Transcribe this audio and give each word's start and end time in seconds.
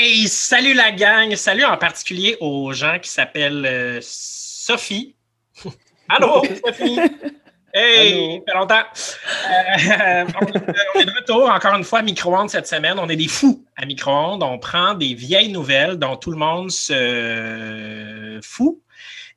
Hey, 0.00 0.28
salut 0.28 0.74
la 0.74 0.92
gang! 0.92 1.34
Salut 1.34 1.64
en 1.64 1.76
particulier 1.76 2.36
aux 2.38 2.72
gens 2.72 3.00
qui 3.00 3.10
s'appellent 3.10 3.66
euh, 3.66 3.98
Sophie. 4.00 5.16
Allô, 6.08 6.44
Sophie! 6.64 7.00
Hey, 7.74 8.40
ça 8.46 8.52
fait 8.52 8.58
longtemps. 8.58 8.84
Euh, 9.50 10.24
on, 10.94 11.00
est 11.00 11.04
de 11.04 11.10
retour 11.10 11.50
encore 11.50 11.74
une 11.74 11.82
fois 11.82 11.98
à 11.98 12.02
micro-ondes 12.02 12.48
cette 12.48 12.68
semaine. 12.68 12.96
On 13.00 13.08
est 13.08 13.16
des 13.16 13.26
fous 13.26 13.64
à 13.76 13.86
micro-ondes. 13.86 14.44
On 14.44 14.60
prend 14.60 14.94
des 14.94 15.14
vieilles 15.14 15.50
nouvelles 15.50 15.96
dont 15.96 16.14
tout 16.14 16.30
le 16.30 16.38
monde 16.38 16.70
se 16.70 18.38
fout 18.40 18.80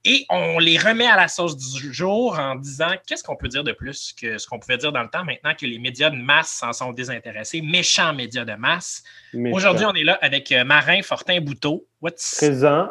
et 0.04 0.26
on 0.30 0.58
les 0.58 0.78
remet 0.80 1.06
à 1.06 1.16
la 1.16 1.28
sauce 1.28 1.56
du 1.56 1.94
jour 1.94 2.38
en 2.38 2.56
disant 2.56 2.90
qu'est-ce 3.06 3.24
qu'on 3.24 3.36
peut 3.36 3.48
dire 3.48 3.64
de 3.64 3.72
plus 3.72 4.14
que 4.14 4.38
ce 4.40 4.48
qu'on 4.48 4.58
pouvait 4.58 4.78
dire 4.78 4.92
dans 4.92 5.04
le 5.04 5.10
temps 5.10 5.24
maintenant 5.24 5.54
que 5.54 5.66
les 5.66 5.78
médias 5.78 6.10
de 6.10 6.16
masse 6.16 6.50
s'en 6.52 6.74
sont 6.74 6.92
désintéressés, 6.92 7.62
méchants 7.62 8.14
médias 8.14 8.44
de 8.44 8.54
masse. 8.54 9.04
Méchant. 9.34 9.56
Aujourd'hui, 9.56 9.86
on 9.86 9.94
est 9.94 10.04
là 10.04 10.18
avec 10.22 10.52
euh, 10.52 10.64
Marin 10.64 11.04
Fortin-Bouteau. 11.04 11.86
What's 12.02 12.36
Présent. 12.38 12.90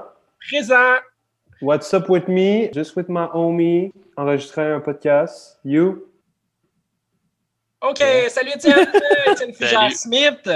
présent? 0.49 0.99
What's 1.61 1.93
up 1.93 2.09
with 2.09 2.29
me? 2.29 2.73
Just 2.73 2.95
with 2.95 3.09
my 3.09 3.27
homie. 3.35 3.93
Enregistrer 4.17 4.73
un 4.73 4.81
podcast. 4.81 5.59
You? 5.65 6.07
OK, 7.81 8.03
salut 8.29 8.51
Étienne, 8.55 8.89
Étienne 9.27 9.53
Fugère-Smith. 9.53 10.49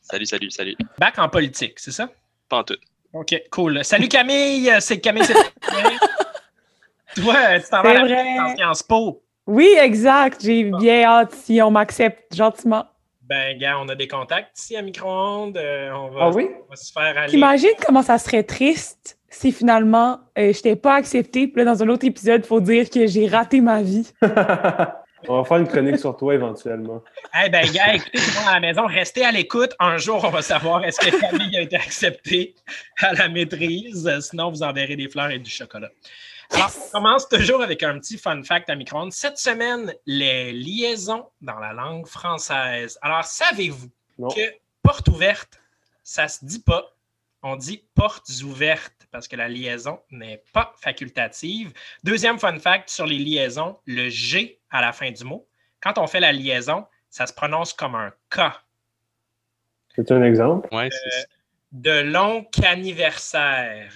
Salut, 0.00 0.26
salut, 0.26 0.50
salut. 0.50 0.76
Back 0.98 1.18
en 1.18 1.28
politique, 1.28 1.78
c'est 1.78 1.92
ça? 1.92 2.08
Pas 2.48 2.58
en 2.58 2.64
tout. 2.64 2.76
OK, 3.12 3.34
cool. 3.50 3.84
Salut 3.84 4.08
Camille, 4.08 4.72
c'est 4.80 5.00
Camille. 5.00 5.22
Toi, 7.16 7.34
tu 7.58 7.68
t'en 7.70 7.82
vas 7.82 7.90
à 7.90 8.04
la 8.04 8.54
Sciences 8.54 8.82
Po. 8.84 9.22
Oui, 9.46 9.68
exact. 9.80 10.40
J'ai 10.44 10.64
bien 10.64 11.02
hâte 11.04 11.32
si 11.34 11.60
on 11.60 11.70
m'accepte 11.72 12.34
gentiment. 12.34 12.84
Ben, 13.22 13.58
gars, 13.58 13.78
on 13.80 13.88
a 13.88 13.94
des 13.96 14.06
contacts 14.08 14.56
ici 14.58 14.76
à 14.76 14.82
micro-ondes. 14.82 15.56
euh, 15.56 15.90
on, 15.92 16.08
va, 16.10 16.20
Ah 16.22 16.30
oui? 16.30 16.50
on 16.66 16.70
va 16.70 16.76
se 16.76 16.92
faire 16.92 17.16
aller. 17.18 17.30
T'imagines 17.30 17.70
comment 17.84 18.02
ça 18.02 18.18
serait 18.18 18.42
triste 18.44 19.18
si 19.28 19.52
finalement 19.52 20.20
euh, 20.38 20.52
je 20.52 20.58
n'étais 20.58 20.76
pas 20.76 20.94
acceptée. 20.94 21.46
Puis 21.48 21.64
là, 21.64 21.72
dans 21.72 21.82
un 21.82 21.88
autre 21.88 22.04
épisode, 22.04 22.42
il 22.44 22.46
faut 22.46 22.60
dire 22.60 22.88
que 22.90 23.06
j'ai 23.06 23.26
raté 23.28 23.60
ma 23.60 23.82
vie. 23.82 24.08
On 25.28 25.38
va 25.38 25.44
faire 25.44 25.58
une 25.58 25.68
chronique 25.68 25.98
sur 25.98 26.16
toi 26.16 26.34
éventuellement. 26.34 27.02
Eh 27.44 27.48
ben, 27.50 27.70
gars, 27.70 27.94
écoutez, 27.94 28.18
tout 28.18 28.24
le 28.24 28.38
monde 28.40 28.48
à 28.48 28.54
la 28.54 28.60
maison, 28.60 28.86
restez 28.86 29.24
à 29.24 29.32
l'écoute. 29.32 29.74
Un 29.78 29.98
jour, 29.98 30.24
on 30.24 30.30
va 30.30 30.42
savoir 30.42 30.84
est-ce 30.84 30.98
que 31.00 31.20
Camille 31.20 31.56
a 31.56 31.60
été 31.60 31.76
acceptée 31.76 32.54
à 33.00 33.12
la 33.12 33.28
maîtrise. 33.28 34.10
Sinon, 34.20 34.50
vous 34.50 34.62
enverrez 34.62 34.96
des 34.96 35.08
fleurs 35.08 35.30
et 35.30 35.38
du 35.38 35.50
chocolat. 35.50 35.90
Alors, 36.52 36.70
on 36.76 36.90
commence 36.90 37.28
toujours 37.28 37.62
avec 37.62 37.82
un 37.82 37.98
petit 37.98 38.18
fun 38.18 38.42
fact 38.42 38.70
à 38.70 38.74
micro-ondes. 38.74 39.12
Cette 39.12 39.38
semaine, 39.38 39.94
les 40.06 40.52
liaisons 40.52 41.26
dans 41.40 41.58
la 41.58 41.72
langue 41.72 42.06
française. 42.06 42.98
Alors, 43.02 43.24
savez-vous 43.24 43.88
que 44.18 44.54
porte 44.82 45.08
ouverte, 45.08 45.60
ça 46.02 46.28
se 46.28 46.44
dit 46.44 46.62
pas. 46.62 46.92
On 47.42 47.56
dit 47.56 47.84
portes 47.94 48.28
ouvertes 48.42 48.99
parce 49.10 49.28
que 49.28 49.36
la 49.36 49.48
liaison 49.48 50.00
n'est 50.10 50.42
pas 50.52 50.72
facultative. 50.80 51.72
Deuxième 52.04 52.38
fun 52.38 52.58
fact 52.58 52.90
sur 52.90 53.06
les 53.06 53.18
liaisons, 53.18 53.78
le 53.86 54.08
G 54.08 54.58
à 54.70 54.80
la 54.80 54.92
fin 54.92 55.10
du 55.10 55.24
mot. 55.24 55.46
Quand 55.80 55.98
on 55.98 56.06
fait 56.06 56.20
la 56.20 56.32
liaison, 56.32 56.86
ça 57.08 57.26
se 57.26 57.32
prononce 57.32 57.72
comme 57.72 57.94
un 57.94 58.12
K. 58.30 58.40
C'est 59.96 60.10
un 60.12 60.22
exemple? 60.22 60.68
Ouais, 60.74 60.88
c'est 60.92 61.26
De 61.72 62.00
long 62.02 62.44
qu'anniversaire. 62.44 63.92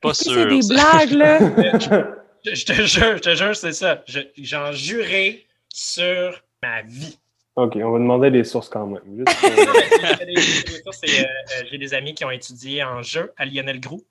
pas 0.00 0.14
sûr. 0.14 0.32
c'est 0.32 0.46
des 0.46 0.60
blagues, 0.68 1.10
là? 1.12 1.38
Je, 2.42 2.54
je 2.54 2.64
te 2.64 2.72
jure, 2.72 3.16
je 3.18 3.22
te 3.22 3.34
jure, 3.34 3.54
c'est 3.54 3.74
ça. 3.74 4.02
Je- 4.08 4.20
J'en 4.38 4.72
jurais 4.72 5.44
sur 5.68 6.42
ma 6.62 6.80
vie. 6.80 7.18
OK, 7.64 7.76
on 7.76 7.90
va 7.92 7.98
demander 7.98 8.30
les 8.30 8.44
sources 8.44 8.68
quand 8.68 8.86
même. 8.86 9.24
Juste, 9.26 9.44
euh, 9.44 10.90
euh, 11.04 11.24
euh, 11.24 11.64
J'ai 11.70 11.78
des 11.78 11.94
amis 11.94 12.14
qui 12.14 12.24
ont 12.24 12.30
étudié 12.30 12.82
en 12.82 13.02
jeu 13.02 13.32
à 13.36 13.44
Lionel 13.44 13.80
Groux. 13.80 14.04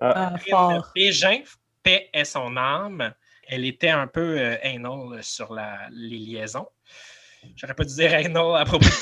Ah, 0.00 0.34
fort. 0.48 0.90
Bégin, 0.94 1.40
paix 1.82 2.08
est 2.12 2.24
son 2.24 2.56
âme. 2.56 3.12
Elle 3.46 3.64
était 3.64 3.90
un 3.90 4.06
peu 4.06 4.36
euh, 4.38 4.56
anal 4.62 5.22
sur 5.22 5.52
la, 5.52 5.78
les 5.90 6.18
liaisons. 6.18 6.66
J'aurais 7.56 7.74
pas 7.74 7.84
dû 7.84 7.94
dire 7.94 8.14
anal 8.14 8.56
à 8.56 8.64
propos. 8.64 8.86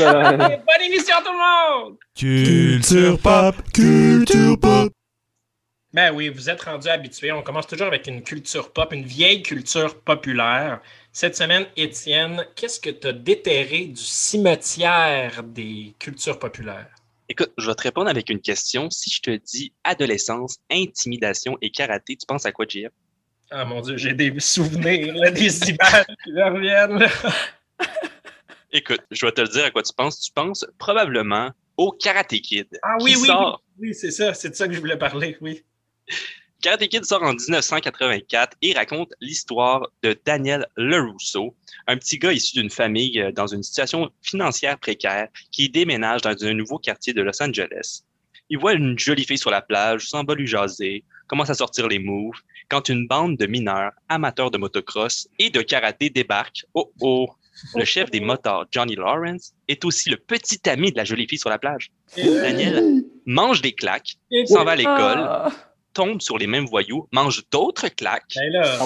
Euh, 0.00 0.36
Bonne 0.36 0.84
émission 0.84 1.14
tout 1.24 1.32
le 1.32 1.84
monde! 1.86 1.96
Culture 2.14 3.18
pop, 3.20 3.54
culture 3.72 4.58
pop. 4.58 4.92
Ben 5.92 6.12
oui, 6.12 6.28
vous 6.28 6.50
êtes 6.50 6.62
rendus 6.62 6.88
habitués. 6.88 7.32
On 7.32 7.42
commence 7.42 7.66
toujours 7.66 7.86
avec 7.86 8.06
une 8.06 8.22
culture 8.22 8.72
pop, 8.72 8.92
une 8.92 9.04
vieille 9.04 9.42
culture 9.42 10.00
populaire. 10.02 10.80
Cette 11.12 11.36
semaine, 11.36 11.66
Étienne, 11.76 12.44
qu'est-ce 12.54 12.80
que 12.80 12.90
tu 12.90 13.06
as 13.06 13.12
déterré 13.12 13.86
du 13.86 14.02
cimetière 14.02 15.42
des 15.42 15.94
cultures 15.98 16.38
populaires? 16.38 16.88
Écoute, 17.28 17.52
je 17.56 17.66
vais 17.66 17.74
te 17.74 17.82
répondre 17.82 18.08
avec 18.10 18.28
une 18.28 18.40
question. 18.40 18.90
Si 18.90 19.10
je 19.10 19.20
te 19.22 19.30
dis 19.30 19.72
adolescence, 19.84 20.58
intimidation 20.70 21.56
et 21.62 21.70
karaté, 21.70 22.16
tu 22.16 22.26
penses 22.26 22.44
à 22.46 22.52
quoi, 22.52 22.66
JF? 22.68 22.90
Ah 23.50 23.64
mon 23.64 23.80
Dieu, 23.80 23.96
j'ai 23.96 24.12
des 24.12 24.38
souvenirs, 24.40 25.14
là, 25.14 25.30
des 25.30 25.70
images 25.70 26.04
qui 26.24 26.32
reviennent. 26.32 26.98
là. 26.98 27.08
Écoute, 28.72 29.00
je 29.10 29.24
vais 29.24 29.32
te 29.32 29.40
le 29.40 29.48
dire 29.48 29.64
à 29.64 29.70
quoi 29.70 29.82
tu 29.82 29.92
penses. 29.96 30.20
Tu 30.20 30.32
penses 30.32 30.66
probablement 30.78 31.50
au 31.76 31.92
Karate 31.92 32.34
Kid. 32.40 32.66
Ah 32.82 32.96
oui, 33.00 33.12
qui 33.14 33.20
oui, 33.22 33.26
sort- 33.28 33.62
oui, 33.78 33.88
oui, 33.88 33.94
c'est 33.94 34.10
ça, 34.10 34.34
c'est 34.34 34.50
de 34.50 34.54
ça 34.54 34.66
que 34.68 34.74
je 34.74 34.80
voulais 34.80 34.98
parler, 34.98 35.36
oui. 35.40 35.64
Karate 36.62 36.88
Kid 36.88 37.04
sort 37.04 37.22
en 37.22 37.34
1984 37.34 38.56
et 38.62 38.72
raconte 38.72 39.12
l'histoire 39.20 39.88
de 40.02 40.18
Daniel 40.24 40.66
LeRusso, 40.76 41.54
un 41.86 41.96
petit 41.96 42.18
gars 42.18 42.32
issu 42.32 42.58
d'une 42.58 42.70
famille 42.70 43.20
euh, 43.20 43.30
dans 43.30 43.46
une 43.46 43.62
situation 43.62 44.10
financière 44.22 44.78
précaire 44.78 45.28
qui 45.52 45.68
déménage 45.68 46.22
dans 46.22 46.34
un 46.42 46.54
nouveau 46.54 46.78
quartier 46.78 47.12
de 47.12 47.22
Los 47.22 47.42
Angeles. 47.42 48.02
Il 48.48 48.58
voit 48.58 48.72
une 48.72 48.98
jolie 48.98 49.24
fille 49.24 49.38
sur 49.38 49.50
la 49.50 49.60
plage, 49.60 50.08
s'en 50.08 50.24
va 50.24 50.34
lui 50.34 50.46
jaser, 50.46 51.04
commence 51.26 51.50
à 51.50 51.54
sortir 51.54 51.88
les 51.88 51.98
moves, 51.98 52.40
quand 52.68 52.88
une 52.88 53.06
bande 53.06 53.36
de 53.36 53.46
mineurs 53.46 53.92
amateurs 54.08 54.50
de 54.50 54.58
motocross 54.58 55.28
et 55.38 55.50
de 55.50 55.62
karaté 55.62 56.10
débarque. 56.10 56.64
Oh 56.74 56.92
oh! 57.00 57.28
Le 57.74 57.84
chef 57.84 58.10
des 58.10 58.20
motards, 58.20 58.66
Johnny 58.70 58.96
Lawrence, 58.96 59.54
est 59.66 59.84
aussi 59.84 60.10
le 60.10 60.16
petit 60.16 60.68
ami 60.68 60.92
de 60.92 60.96
la 60.96 61.04
jolie 61.04 61.26
fille 61.26 61.38
sur 61.38 61.48
la 61.48 61.58
plage. 61.58 61.90
Daniel 62.16 63.04
mange 63.24 63.62
des 63.62 63.72
claques, 63.72 64.16
s'en 64.46 64.64
va 64.64 64.72
à 64.72 64.76
l'école. 64.76 65.52
Tombe 65.96 66.20
sur 66.20 66.36
les 66.36 66.46
mêmes 66.46 66.66
voyous, 66.66 67.08
mange 67.10 67.42
d'autres 67.50 67.88
claques. 67.88 68.34
Ben 68.36 68.52
là. 68.52 68.78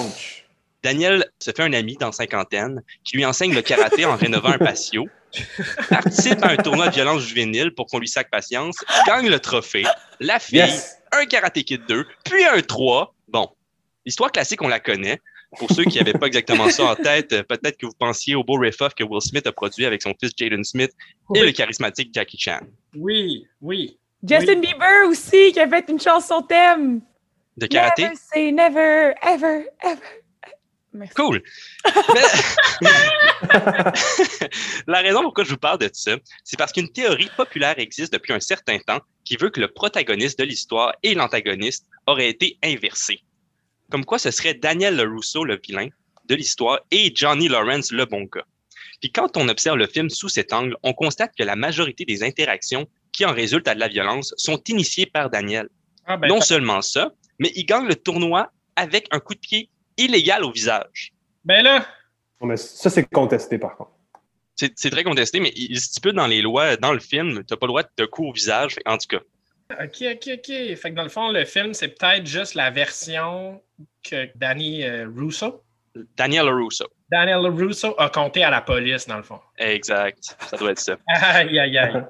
Daniel 0.81 1.25
se 1.39 1.51
fait 1.51 1.61
un 1.61 1.73
ami 1.73 1.95
dans 1.97 2.11
cinquantaine 2.11 2.81
qui 3.03 3.17
lui 3.17 3.25
enseigne 3.25 3.53
le 3.53 3.61
karaté 3.61 4.05
en 4.05 4.15
rénovant 4.15 4.49
un 4.53 4.57
patio, 4.57 5.07
participe 5.89 6.41
à 6.43 6.51
un 6.51 6.57
tournoi 6.57 6.87
de 6.87 6.95
violence 6.95 7.21
juvénile 7.23 7.71
pour 7.75 7.85
qu'on 7.87 7.99
lui 7.99 8.07
saque 8.07 8.31
patience, 8.31 8.77
gagne 9.05 9.29
le 9.29 9.39
trophée, 9.39 9.83
la 10.19 10.39
fille, 10.39 10.57
Yes! 10.59 10.97
un 11.11 11.25
karaté 11.25 11.63
kid 11.63 11.85
2, 11.87 12.05
puis 12.23 12.45
un 12.45 12.61
3. 12.61 13.13
Bon, 13.27 13.49
l'histoire 14.05 14.31
classique, 14.31 14.61
on 14.61 14.67
la 14.69 14.79
connaît. 14.79 15.19
Pour 15.59 15.69
ceux 15.69 15.83
qui 15.83 15.97
n'avaient 15.97 16.13
pas 16.13 16.27
exactement 16.27 16.69
ça 16.69 16.85
en 16.85 16.95
tête, 16.95 17.29
peut-être 17.43 17.77
que 17.77 17.85
vous 17.85 17.93
pensiez 17.99 18.35
au 18.35 18.43
beau 18.43 18.57
riff-off 18.57 18.93
que 18.95 19.03
Will 19.03 19.21
Smith 19.21 19.45
a 19.45 19.51
produit 19.51 19.85
avec 19.85 20.01
son 20.01 20.13
fils 20.17 20.31
Jaden 20.35 20.63
Smith 20.63 20.91
et 21.35 21.41
le 21.43 21.51
charismatique 21.51 22.11
Jackie 22.13 22.39
Chan. 22.39 22.61
oui, 22.95 23.45
oui. 23.59 23.97
Justin 24.27 24.59
Bieber 24.59 25.07
aussi, 25.07 25.51
qui 25.51 25.59
a 25.59 25.67
fait 25.67 25.89
une 25.89 25.99
chanson 25.99 26.41
thème. 26.41 27.01
De 27.57 27.67
karaté? 27.67 28.03
Never 28.03 28.15
say 28.15 28.51
never, 28.51 29.13
ever, 29.23 29.65
ever. 29.83 30.01
Merci. 30.93 31.13
Cool. 31.15 31.41
Mais- 32.13 32.91
La 34.87 34.99
raison 35.01 35.21
pourquoi 35.21 35.43
je 35.43 35.51
vous 35.51 35.57
parle 35.57 35.79
de 35.79 35.89
ça, 35.93 36.17
c'est 36.43 36.57
parce 36.57 36.71
qu'une 36.71 36.91
théorie 36.91 37.29
populaire 37.35 37.75
existe 37.79 38.13
depuis 38.13 38.33
un 38.33 38.39
certain 38.39 38.77
temps 38.79 38.99
qui 39.23 39.37
veut 39.37 39.49
que 39.49 39.59
le 39.61 39.69
protagoniste 39.69 40.37
de 40.39 40.43
l'histoire 40.43 40.93
et 41.03 41.13
l'antagoniste 41.13 41.85
auraient 42.07 42.29
été 42.29 42.57
inversés. 42.63 43.21
Comme 43.89 44.05
quoi 44.05 44.19
ce 44.19 44.31
serait 44.31 44.53
Daniel 44.53 44.95
LaRusso 44.95 45.43
le 45.43 45.59
vilain 45.65 45.87
de 46.25 46.35
l'histoire 46.35 46.79
et 46.91 47.11
Johnny 47.15 47.47
Lawrence 47.47 47.91
le 47.91 48.05
bon 48.05 48.23
gars. 48.23 48.45
Puis 49.01 49.11
quand 49.11 49.37
on 49.37 49.47
observe 49.49 49.77
le 49.77 49.87
film 49.87 50.09
sous 50.09 50.29
cet 50.29 50.53
angle, 50.53 50.75
on 50.83 50.93
constate 50.93 51.31
que 51.37 51.43
la 51.43 51.55
majorité 51.55 52.05
des 52.05 52.23
interactions 52.23 52.87
qui 53.11 53.25
en 53.25 53.33
résultent 53.33 53.67
à 53.67 53.75
de 53.75 53.79
la 53.79 53.87
violence 53.87 54.33
sont 54.37 54.61
initiées 54.67 55.05
par 55.05 55.29
Daniel. 55.29 55.69
Ah, 56.05 56.17
ben, 56.17 56.27
non 56.27 56.39
t'as- 56.39 56.45
seulement 56.45 56.81
ça, 56.81 57.11
mais 57.39 57.51
il 57.55 57.65
gagne 57.65 57.87
le 57.87 57.95
tournoi 57.95 58.51
avec 58.75 59.07
un 59.11 59.19
coup 59.19 59.33
de 59.35 59.39
pied 59.39 59.69
illégal 59.97 60.43
au 60.43 60.51
visage. 60.51 61.11
Ben 61.43 61.63
là, 61.63 61.85
Non, 62.39 62.47
mais 62.47 62.57
ça, 62.57 62.89
c'est 62.89 63.05
contesté, 63.05 63.57
par 63.57 63.75
contre. 63.75 63.91
C'est 64.55 64.73
c'est 64.75 64.89
très 64.89 65.03
contesté, 65.03 65.39
mais 65.39 65.51
il 65.55 65.79
stipule 65.79 66.13
dans 66.13 66.27
les 66.27 66.41
lois, 66.41 66.75
dans 66.77 66.93
le 66.93 66.99
film, 66.99 67.43
tu 67.43 67.45
n'as 67.53 67.57
pas 67.57 67.65
le 67.65 67.71
droit 67.71 67.83
de 67.83 67.89
te 67.95 68.03
couper 68.03 68.27
au 68.29 68.33
visage. 68.33 68.75
En 68.85 68.97
tout 68.97 69.07
cas, 69.07 69.21
OK, 69.83 70.03
OK, 70.13 70.29
OK. 70.33 70.75
Fait 70.75 70.89
que 70.91 70.95
dans 70.95 71.03
le 71.03 71.09
fond, 71.09 71.31
le 71.31 71.45
film, 71.45 71.73
c'est 71.73 71.87
peut-être 71.89 72.25
juste 72.25 72.55
la 72.55 72.69
version 72.71 73.61
que 74.03 74.29
Danny 74.35 74.83
euh, 74.83 75.07
Russo, 75.15 75.63
Daniel 76.17 76.47
Russo. 76.49 76.85
Daniel 77.09 77.45
Russo 77.47 77.95
a 77.97 78.09
compté 78.09 78.43
à 78.43 78.49
la 78.49 78.61
police, 78.61 79.07
dans 79.07 79.17
le 79.17 79.23
fond. 79.23 79.39
Exact. 79.57 80.35
Ça 80.49 80.57
doit 80.57 80.71
être 80.71 80.79
ça. 80.79 80.97
Aïe, 81.07 81.59
aïe, 81.59 81.77
aïe. 81.77 82.03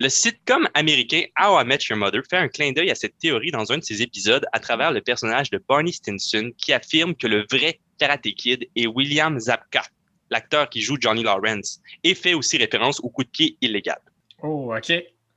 Le 0.00 0.08
sitcom 0.08 0.68
américain 0.74 1.22
How 1.40 1.60
I 1.60 1.64
Met 1.64 1.78
Your 1.88 1.98
Mother 1.98 2.22
fait 2.28 2.36
un 2.36 2.48
clin 2.48 2.72
d'œil 2.72 2.90
à 2.90 2.94
cette 2.94 3.16
théorie 3.18 3.50
dans 3.52 3.70
un 3.72 3.78
de 3.78 3.84
ses 3.84 4.02
épisodes 4.02 4.44
à 4.52 4.58
travers 4.58 4.90
le 4.90 5.00
personnage 5.00 5.50
de 5.50 5.62
Barney 5.68 5.92
Stinson 5.92 6.50
qui 6.58 6.72
affirme 6.72 7.14
que 7.14 7.26
le 7.28 7.46
vrai 7.50 7.78
Karate 7.98 8.22
Kid 8.36 8.66
est 8.74 8.86
William 8.88 9.38
Zabka, 9.38 9.82
l'acteur 10.30 10.68
qui 10.68 10.80
joue 10.80 10.96
Johnny 11.00 11.22
Lawrence, 11.22 11.80
et 12.02 12.14
fait 12.16 12.34
aussi 12.34 12.56
référence 12.58 12.98
au 13.00 13.08
coup 13.08 13.22
de 13.22 13.28
pied 13.28 13.56
illégal. 13.60 13.98
Oh, 14.42 14.74
OK. 14.76 14.92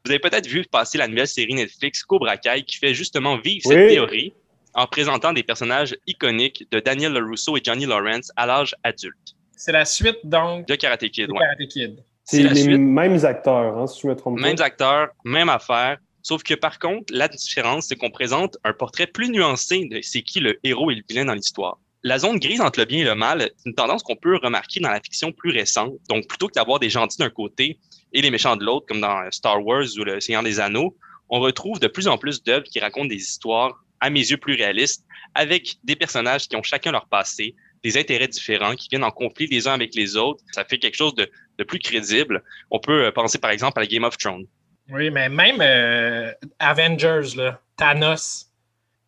Vous 0.06 0.12
avez 0.12 0.20
peut-être 0.20 0.48
vu 0.48 0.64
passer 0.66 0.98
la 0.98 1.08
nouvelle 1.08 1.28
série 1.28 1.54
Netflix 1.54 2.04
Cobra 2.04 2.38
Kai 2.38 2.64
qui 2.64 2.78
fait 2.78 2.94
justement 2.96 3.38
vivre 3.38 3.62
Oui. 3.68 3.76
cette 3.76 3.90
théorie 3.90 4.34
en 4.74 4.88
présentant 4.88 5.34
des 5.34 5.44
personnages 5.44 5.96
iconiques 6.08 6.66
de 6.72 6.80
Daniel 6.80 7.14
LaRusso 7.14 7.58
et 7.58 7.62
Johnny 7.64 7.86
Lawrence 7.86 8.32
à 8.36 8.46
l'âge 8.48 8.74
adulte 8.84 9.36
C'est 9.56 9.72
la 9.72 9.86
suite, 9.86 10.18
donc, 10.24 10.68
de 10.68 10.76
Karate 10.76 11.08
Kid. 11.10 11.28
de 11.28 11.32
ouais. 11.34 11.40
Karate 11.40 11.68
Kid. 11.70 11.96
C'est 11.98 12.07
C'est 12.30 12.44
les 12.44 12.64
suite. 12.64 12.78
mêmes 12.78 13.24
acteurs, 13.24 13.78
hein, 13.78 13.88
si 13.88 14.02
je 14.02 14.08
me 14.08 14.16
trompe 14.16 14.40
Mêmes 14.40 14.58
pas. 14.58 14.66
acteurs, 14.66 15.10
même 15.24 15.50
affaire. 15.50 15.98
Sauf 16.22 16.44
que 16.44 16.54
par 16.56 16.78
contre, 16.78 17.14
la 17.14 17.30
différence, 17.30 17.88
c'est 17.88 17.96
qu'on 17.96 18.10
présente 18.10 18.58
un 18.66 18.74
portrait 18.74 19.08
plus 19.08 19.30
nuancé 19.30 19.86
de 19.86 20.00
c'est 20.02 20.22
qui 20.24 20.42
le 20.42 20.60
héros 20.64 20.92
et 20.92 20.96
le 20.96 21.04
vilain 21.08 21.24
dans 21.24 21.34
l'histoire. 21.34 21.80
La 22.04 22.20
zone 22.20 22.38
grise 22.38 22.60
entre 22.60 22.80
le 22.80 22.86
bien 22.86 23.00
et 23.00 23.06
le 23.06 23.16
mal, 23.16 23.50
c'est 23.56 23.70
une 23.70 23.76
tendance 23.76 24.04
qu'on 24.04 24.18
peut 24.18 24.38
remarquer 24.44 24.82
dans 24.82 24.90
la 24.90 25.00
fiction 25.00 25.32
plus 25.32 25.52
récente. 25.52 25.94
Donc, 26.10 26.28
plutôt 26.28 26.48
que 26.48 26.54
d'avoir 26.54 26.80
des 26.80 26.90
gentils 26.90 27.18
d'un 27.18 27.30
côté 27.30 27.80
et 28.12 28.22
les 28.22 28.30
méchants 28.30 28.58
de 28.58 28.66
l'autre, 28.66 28.86
comme 28.88 29.00
dans 29.00 29.26
Star 29.32 29.66
Wars 29.66 29.86
ou 29.98 30.04
Le 30.04 30.20
Seigneur 30.20 30.44
des 30.44 30.60
Anneaux, 30.60 30.96
on 31.30 31.40
retrouve 31.40 31.80
de 31.80 31.88
plus 31.88 32.08
en 32.10 32.18
plus 32.18 32.44
d'œuvres 32.44 32.66
qui 32.66 32.80
racontent 32.80 33.08
des 33.08 33.16
histoires, 33.16 33.84
à 34.00 34.10
mes 34.10 34.20
yeux, 34.20 34.38
plus 34.38 34.56
réalistes, 34.56 35.06
avec 35.34 35.78
des 35.84 35.96
personnages 35.96 36.48
qui 36.48 36.56
ont 36.56 36.64
chacun 36.64 36.92
leur 36.92 37.08
passé, 37.08 37.56
des 37.84 37.98
intérêts 37.98 38.28
différents, 38.28 38.76
qui 38.76 38.88
viennent 38.90 39.04
en 39.04 39.12
conflit 39.12 39.48
les 39.48 39.68
uns 39.68 39.74
avec 39.74 39.96
les 39.96 40.16
autres. 40.18 40.44
Ça 40.52 40.66
fait 40.66 40.78
quelque 40.80 40.96
chose 40.96 41.16
de, 41.16 41.30
de 41.58 41.64
plus 41.64 41.80
crédible. 41.80 42.44
On 42.72 42.80
peut 42.80 43.06
euh, 43.06 43.12
penser, 43.12 43.38
par 43.38 43.52
exemple, 43.52 43.80
à 43.80 43.82
la 43.84 43.88
Game 43.88 44.04
of 44.04 44.18
Thrones. 44.18 44.46
Oui, 44.90 45.10
mais 45.10 45.30
même 45.30 45.58
euh, 45.62 46.32
Avengers, 46.60 47.36
là, 47.36 47.62
Thanos. 47.76 48.46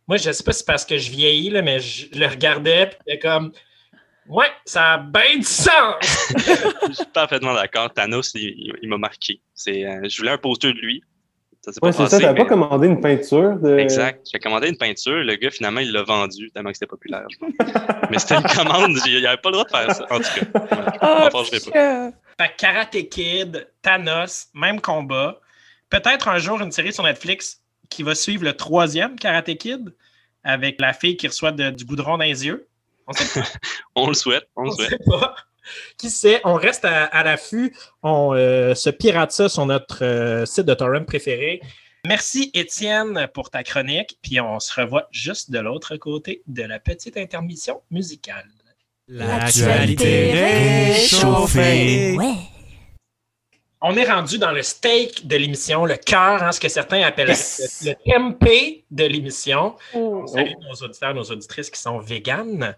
Moi, 0.08 0.18
je 0.18 0.32
sais 0.32 0.44
pas 0.44 0.52
si 0.52 0.60
c'est 0.60 0.66
parce 0.66 0.86
que 0.86 0.98
je 0.98 1.10
vieillis, 1.12 1.50
là, 1.52 1.62
mais 1.62 1.80
je 1.80 2.08
le 2.18 2.26
regardais, 2.28 2.88
puis 2.88 2.98
j'étais 3.08 3.20
comme. 3.20 3.52
Ouais, 4.28 4.48
ça 4.66 4.94
a 4.94 4.98
bien 5.00 5.38
du 5.38 5.44
sens! 5.44 5.96
Je 6.88 6.94
suis 6.94 7.06
parfaitement 7.12 7.56
d'accord. 7.56 7.92
Thanos, 7.92 8.32
il, 8.36 8.42
il- 8.44 8.74
il 8.84 8.88
m'a 8.90 8.98
marqué. 9.00 9.42
C'est, 9.56 9.84
euh, 9.86 10.08
je 10.08 10.18
voulais 10.18 10.30
un 10.30 10.38
poster 10.38 10.72
de 10.72 10.78
lui. 10.80 11.02
Ça 11.72 11.74
s'est 11.74 11.80
Ouais, 11.84 11.90
pas 11.90 11.92
c'est 11.94 12.04
passé. 12.04 12.16
ça, 12.16 12.22
t'avais 12.22 12.34
mais- 12.34 12.40
pas 12.46 12.50
commandé 12.50 12.88
une 12.88 13.00
peinture 13.02 13.56
de. 13.58 13.78
Exact. 13.78 14.26
J'ai 14.32 14.40
commandé 14.40 14.70
une 14.70 14.78
peinture. 14.78 15.18
Le 15.24 15.36
gars, 15.36 15.50
finalement, 15.52 15.80
il 15.82 15.92
l'a 15.92 16.04
vendu 16.04 16.50
tellement 16.52 16.70
que 16.70 16.76
c'était 16.76 16.88
populaire. 16.88 17.28
mais 18.12 18.20
c'était 18.20 18.36
une 18.36 18.44
commande. 18.44 18.98
Il 19.06 19.26
avait 19.28 19.38
pas 19.38 19.50
le 19.50 19.54
droit 19.54 19.66
de 19.66 19.70
faire 19.70 19.96
ça. 19.96 20.06
En 20.10 20.18
tout 20.18 20.24
cas, 20.24 20.40
je 20.42 21.52
vais 21.52 21.72
pas. 21.72 22.12
Fait 22.38 22.50
que 22.52 22.56
Karate 22.58 23.10
Kid, 23.10 23.68
Thanos, 23.82 24.48
même 24.54 24.80
combat. 24.82 25.40
Peut-être 25.90 26.28
un 26.28 26.38
jour 26.38 26.62
une 26.62 26.72
série 26.72 26.94
sur 26.94 27.04
Netflix 27.04 27.62
qui 27.90 28.04
va 28.04 28.16
suivre 28.16 28.44
le 28.44 28.54
troisième 28.54 29.16
Karate 29.18 29.56
Kid 29.58 29.94
avec 30.44 30.80
la 30.80 30.94
fille 30.94 31.18
qui 31.18 31.28
reçoit 31.28 31.52
de- 31.52 31.72
du 31.72 31.84
goudron 31.86 32.18
dans 32.18 32.24
les 32.24 32.46
yeux. 32.46 32.68
On 33.08 33.14
sait 33.14 33.40
pas. 33.42 33.48
On 33.96 34.08
le 34.08 34.14
souhaite. 34.14 34.48
On 34.56 34.64
le 34.64 34.70
On 34.70 34.72
souhaite. 34.74 34.90
sait 34.90 35.00
pas. 35.06 35.36
Qui 35.98 36.10
sait? 36.10 36.42
On 36.44 36.56
reste 36.56 36.86
à, 36.86 37.06
à 37.06 37.24
l'affût. 37.24 37.76
On 38.04 38.34
euh, 38.34 38.76
se 38.76 38.90
pirate 38.90 39.32
ça 39.32 39.50
sur 39.50 39.66
notre 39.66 40.04
euh, 40.04 40.46
site 40.46 40.66
de 40.66 40.74
torrent 40.74 41.04
préféré. 41.06 41.62
Merci 42.08 42.50
Étienne 42.54 43.28
pour 43.34 43.50
ta 43.50 43.64
chronique. 43.64 44.18
Puis 44.22 44.40
on 44.40 44.60
se 44.60 44.80
revoit 44.80 45.08
juste 45.12 45.52
de 45.52 45.60
l'autre 45.60 45.98
côté 45.98 46.42
de 46.48 46.64
la 46.64 46.80
petite 46.80 47.18
intermission 47.18 47.82
musicale. 47.92 48.48
L'actualité 49.08 50.32
réchauffée. 50.94 52.16
Ouais. 52.18 52.34
On 53.82 53.96
est 53.96 54.04
rendu 54.10 54.38
dans 54.38 54.52
le 54.52 54.62
steak 54.62 55.26
de 55.26 55.38
l'émission, 55.38 55.86
le 55.86 55.96
cœur, 55.96 56.44
hein, 56.44 56.52
ce 56.52 56.60
que 56.60 56.68
certains 56.68 57.02
appellent 57.02 57.30
Yes. 57.30 57.82
le, 57.86 57.92
le 57.92 57.96
tempeh 58.12 58.84
de 58.92 59.06
l'émission. 59.06 59.76
oh. 59.96 60.26
Salut 60.28 60.54
nos 60.68 60.76
auditeurs, 60.86 61.14
nos 61.14 61.24
auditrices 61.24 61.70
qui 61.70 61.80
sont 61.80 61.98
véganes. 62.00 62.76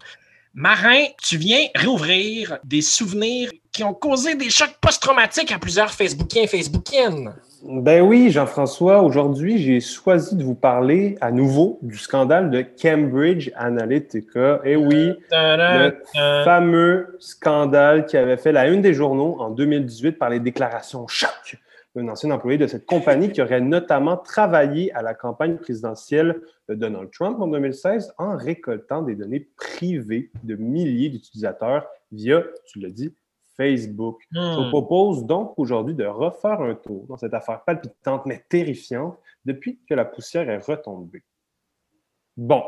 Marin, 0.54 1.04
tu 1.22 1.38
viens 1.38 1.66
réouvrir 1.74 2.58
des 2.62 2.82
souvenirs 2.82 3.50
qui 3.72 3.84
ont 3.84 3.94
causé 3.94 4.34
des 4.34 4.50
chocs 4.50 4.76
post-traumatiques 4.82 5.50
à 5.50 5.58
plusieurs 5.58 5.90
Facebookiens 5.90 6.42
et 6.42 6.46
Facebookiennes. 6.46 7.32
Ben 7.64 8.02
oui, 8.02 8.30
Jean-François, 8.30 9.02
aujourd'hui, 9.02 9.56
j'ai 9.56 9.80
choisi 9.80 10.36
de 10.36 10.42
vous 10.42 10.54
parler 10.54 11.16
à 11.22 11.30
nouveau 11.30 11.78
du 11.80 11.96
scandale 11.96 12.50
de 12.50 12.62
Cambridge 12.80 13.50
Analytica. 13.56 14.60
Eh 14.64 14.76
oui, 14.76 15.12
le 15.30 15.96
fameux 16.44 17.16
scandale 17.18 18.04
qui 18.04 18.18
avait 18.18 18.36
fait 18.36 18.52
la 18.52 18.66
une 18.66 18.82
des 18.82 18.92
journaux 18.92 19.36
en 19.38 19.48
2018 19.50 20.12
par 20.12 20.28
les 20.28 20.40
déclarations 20.40 21.06
choc 21.08 21.61
d'un 21.94 22.08
ancien 22.08 22.30
employé 22.30 22.58
de 22.58 22.66
cette 22.66 22.86
compagnie 22.86 23.30
qui 23.30 23.42
aurait 23.42 23.60
notamment 23.60 24.16
travaillé 24.16 24.92
à 24.94 25.02
la 25.02 25.14
campagne 25.14 25.56
présidentielle 25.58 26.40
de 26.68 26.74
Donald 26.74 27.10
Trump 27.10 27.40
en 27.40 27.48
2016 27.48 28.14
en 28.18 28.36
récoltant 28.36 29.02
des 29.02 29.14
données 29.14 29.48
privées 29.56 30.30
de 30.42 30.56
milliers 30.56 31.10
d'utilisateurs 31.10 31.86
via, 32.10 32.42
tu 32.66 32.80
l'as 32.80 32.90
dit, 32.90 33.14
Facebook. 33.56 34.22
Je 34.32 34.38
vous 34.38 34.64
Hmm. 34.64 34.68
propose 34.70 35.26
donc 35.26 35.52
aujourd'hui 35.58 35.94
de 35.94 36.06
refaire 36.06 36.62
un 36.62 36.74
tour 36.74 37.06
dans 37.06 37.18
cette 37.18 37.34
affaire 37.34 37.62
palpitante 37.64 38.24
mais 38.24 38.42
terrifiante 38.48 39.18
depuis 39.44 39.78
que 39.86 39.94
la 39.94 40.06
poussière 40.06 40.48
est 40.48 40.64
retombée. 40.64 41.22
Bon, 42.38 42.62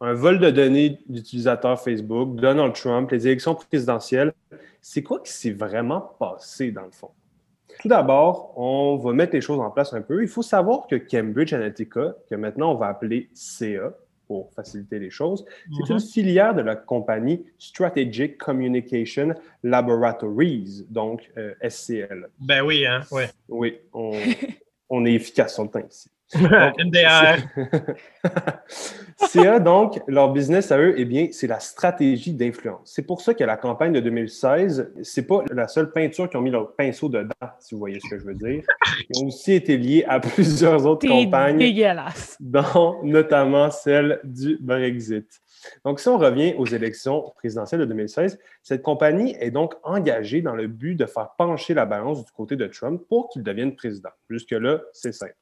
un 0.00 0.12
vol 0.12 0.38
de 0.38 0.50
données 0.50 1.00
d'utilisateurs 1.08 1.80
Facebook, 1.80 2.36
Donald 2.36 2.72
Trump, 2.74 3.10
les 3.10 3.26
élections 3.26 3.56
présidentielles, 3.56 4.32
c'est 4.80 5.02
quoi 5.02 5.18
qui 5.20 5.32
s'est 5.32 5.50
vraiment 5.50 6.00
passé 6.00 6.70
dans 6.70 6.84
le 6.84 6.92
fond? 6.92 7.10
Tout 7.80 7.88
d'abord, 7.88 8.52
on 8.56 8.96
va 8.96 9.12
mettre 9.12 9.34
les 9.34 9.40
choses 9.40 9.60
en 9.60 9.70
place 9.70 9.92
un 9.94 10.02
peu. 10.02 10.22
Il 10.22 10.28
faut 10.28 10.42
savoir 10.42 10.86
que 10.86 10.96
Cambridge 10.96 11.52
Analytica, 11.52 12.14
que 12.28 12.34
maintenant 12.34 12.72
on 12.72 12.74
va 12.76 12.88
appeler 12.88 13.28
CA 13.34 13.92
pour 14.26 14.52
faciliter 14.52 14.98
les 14.98 15.10
choses, 15.10 15.44
c'est 15.72 15.88
Mhm. 15.88 15.96
une 15.96 16.00
filière 16.00 16.54
de 16.54 16.60
la 16.60 16.76
compagnie 16.76 17.44
Strategic 17.58 18.36
Communication 18.36 19.34
Laboratories, 19.62 20.86
donc 20.90 21.30
euh, 21.38 21.54
SCL. 21.62 22.28
Ben 22.40 22.62
oui, 22.62 22.84
hein, 22.86 23.00
ouais. 23.10 23.30
Oui, 23.48 23.78
on, 23.92 24.12
on 24.90 25.04
est 25.06 25.14
efficace 25.14 25.54
sur 25.54 25.62
le 25.64 25.70
temps 25.70 25.80
ici. 25.88 26.10
MDR. 26.34 27.38
CA, 29.26 29.58
donc, 29.58 30.00
leur 30.06 30.32
business 30.32 30.70
à 30.70 30.78
eux, 30.78 30.94
eh 30.96 31.04
bien, 31.04 31.28
c'est 31.32 31.46
la 31.46 31.58
stratégie 31.58 32.32
d'influence. 32.32 32.92
C'est 32.94 33.02
pour 33.02 33.20
ça 33.20 33.34
que 33.34 33.42
la 33.44 33.56
campagne 33.56 33.92
de 33.92 34.00
2016, 34.00 34.92
c'est 35.02 35.26
pas 35.26 35.42
la 35.50 35.66
seule 35.68 35.90
peinture 35.90 36.28
qui 36.28 36.36
ont 36.36 36.40
mis 36.40 36.50
leur 36.50 36.74
pinceau 36.76 37.08
dedans, 37.08 37.34
si 37.58 37.74
vous 37.74 37.78
voyez 37.78 37.98
ce 38.00 38.08
que 38.10 38.18
je 38.18 38.24
veux 38.24 38.34
dire. 38.34 38.62
Ils 39.10 39.22
ont 39.22 39.28
aussi 39.28 39.54
été 39.54 39.76
liés 39.76 40.04
à 40.06 40.20
plusieurs 40.20 40.86
autres 40.86 41.06
campagnes 41.08 41.58
dégueulasse. 41.58 42.36
dont 42.40 43.02
notamment 43.02 43.70
celle 43.70 44.20
du 44.24 44.58
Brexit. 44.60 45.28
Donc, 45.84 45.98
si 45.98 46.08
on 46.08 46.18
revient 46.18 46.54
aux 46.56 46.66
élections 46.66 47.32
présidentielles 47.36 47.80
de 47.80 47.86
2016, 47.86 48.38
cette 48.62 48.82
compagnie 48.82 49.34
est 49.40 49.50
donc 49.50 49.74
engagée 49.82 50.42
dans 50.42 50.54
le 50.54 50.68
but 50.68 50.94
de 50.94 51.06
faire 51.06 51.30
pencher 51.36 51.74
la 51.74 51.86
balance 51.86 52.24
du 52.24 52.30
côté 52.32 52.54
de 52.54 52.66
Trump 52.66 53.02
pour 53.08 53.28
qu'il 53.30 53.42
devienne 53.42 53.74
président. 53.74 54.10
Jusque-là, 54.30 54.82
c'est 54.92 55.12
simple. 55.12 55.34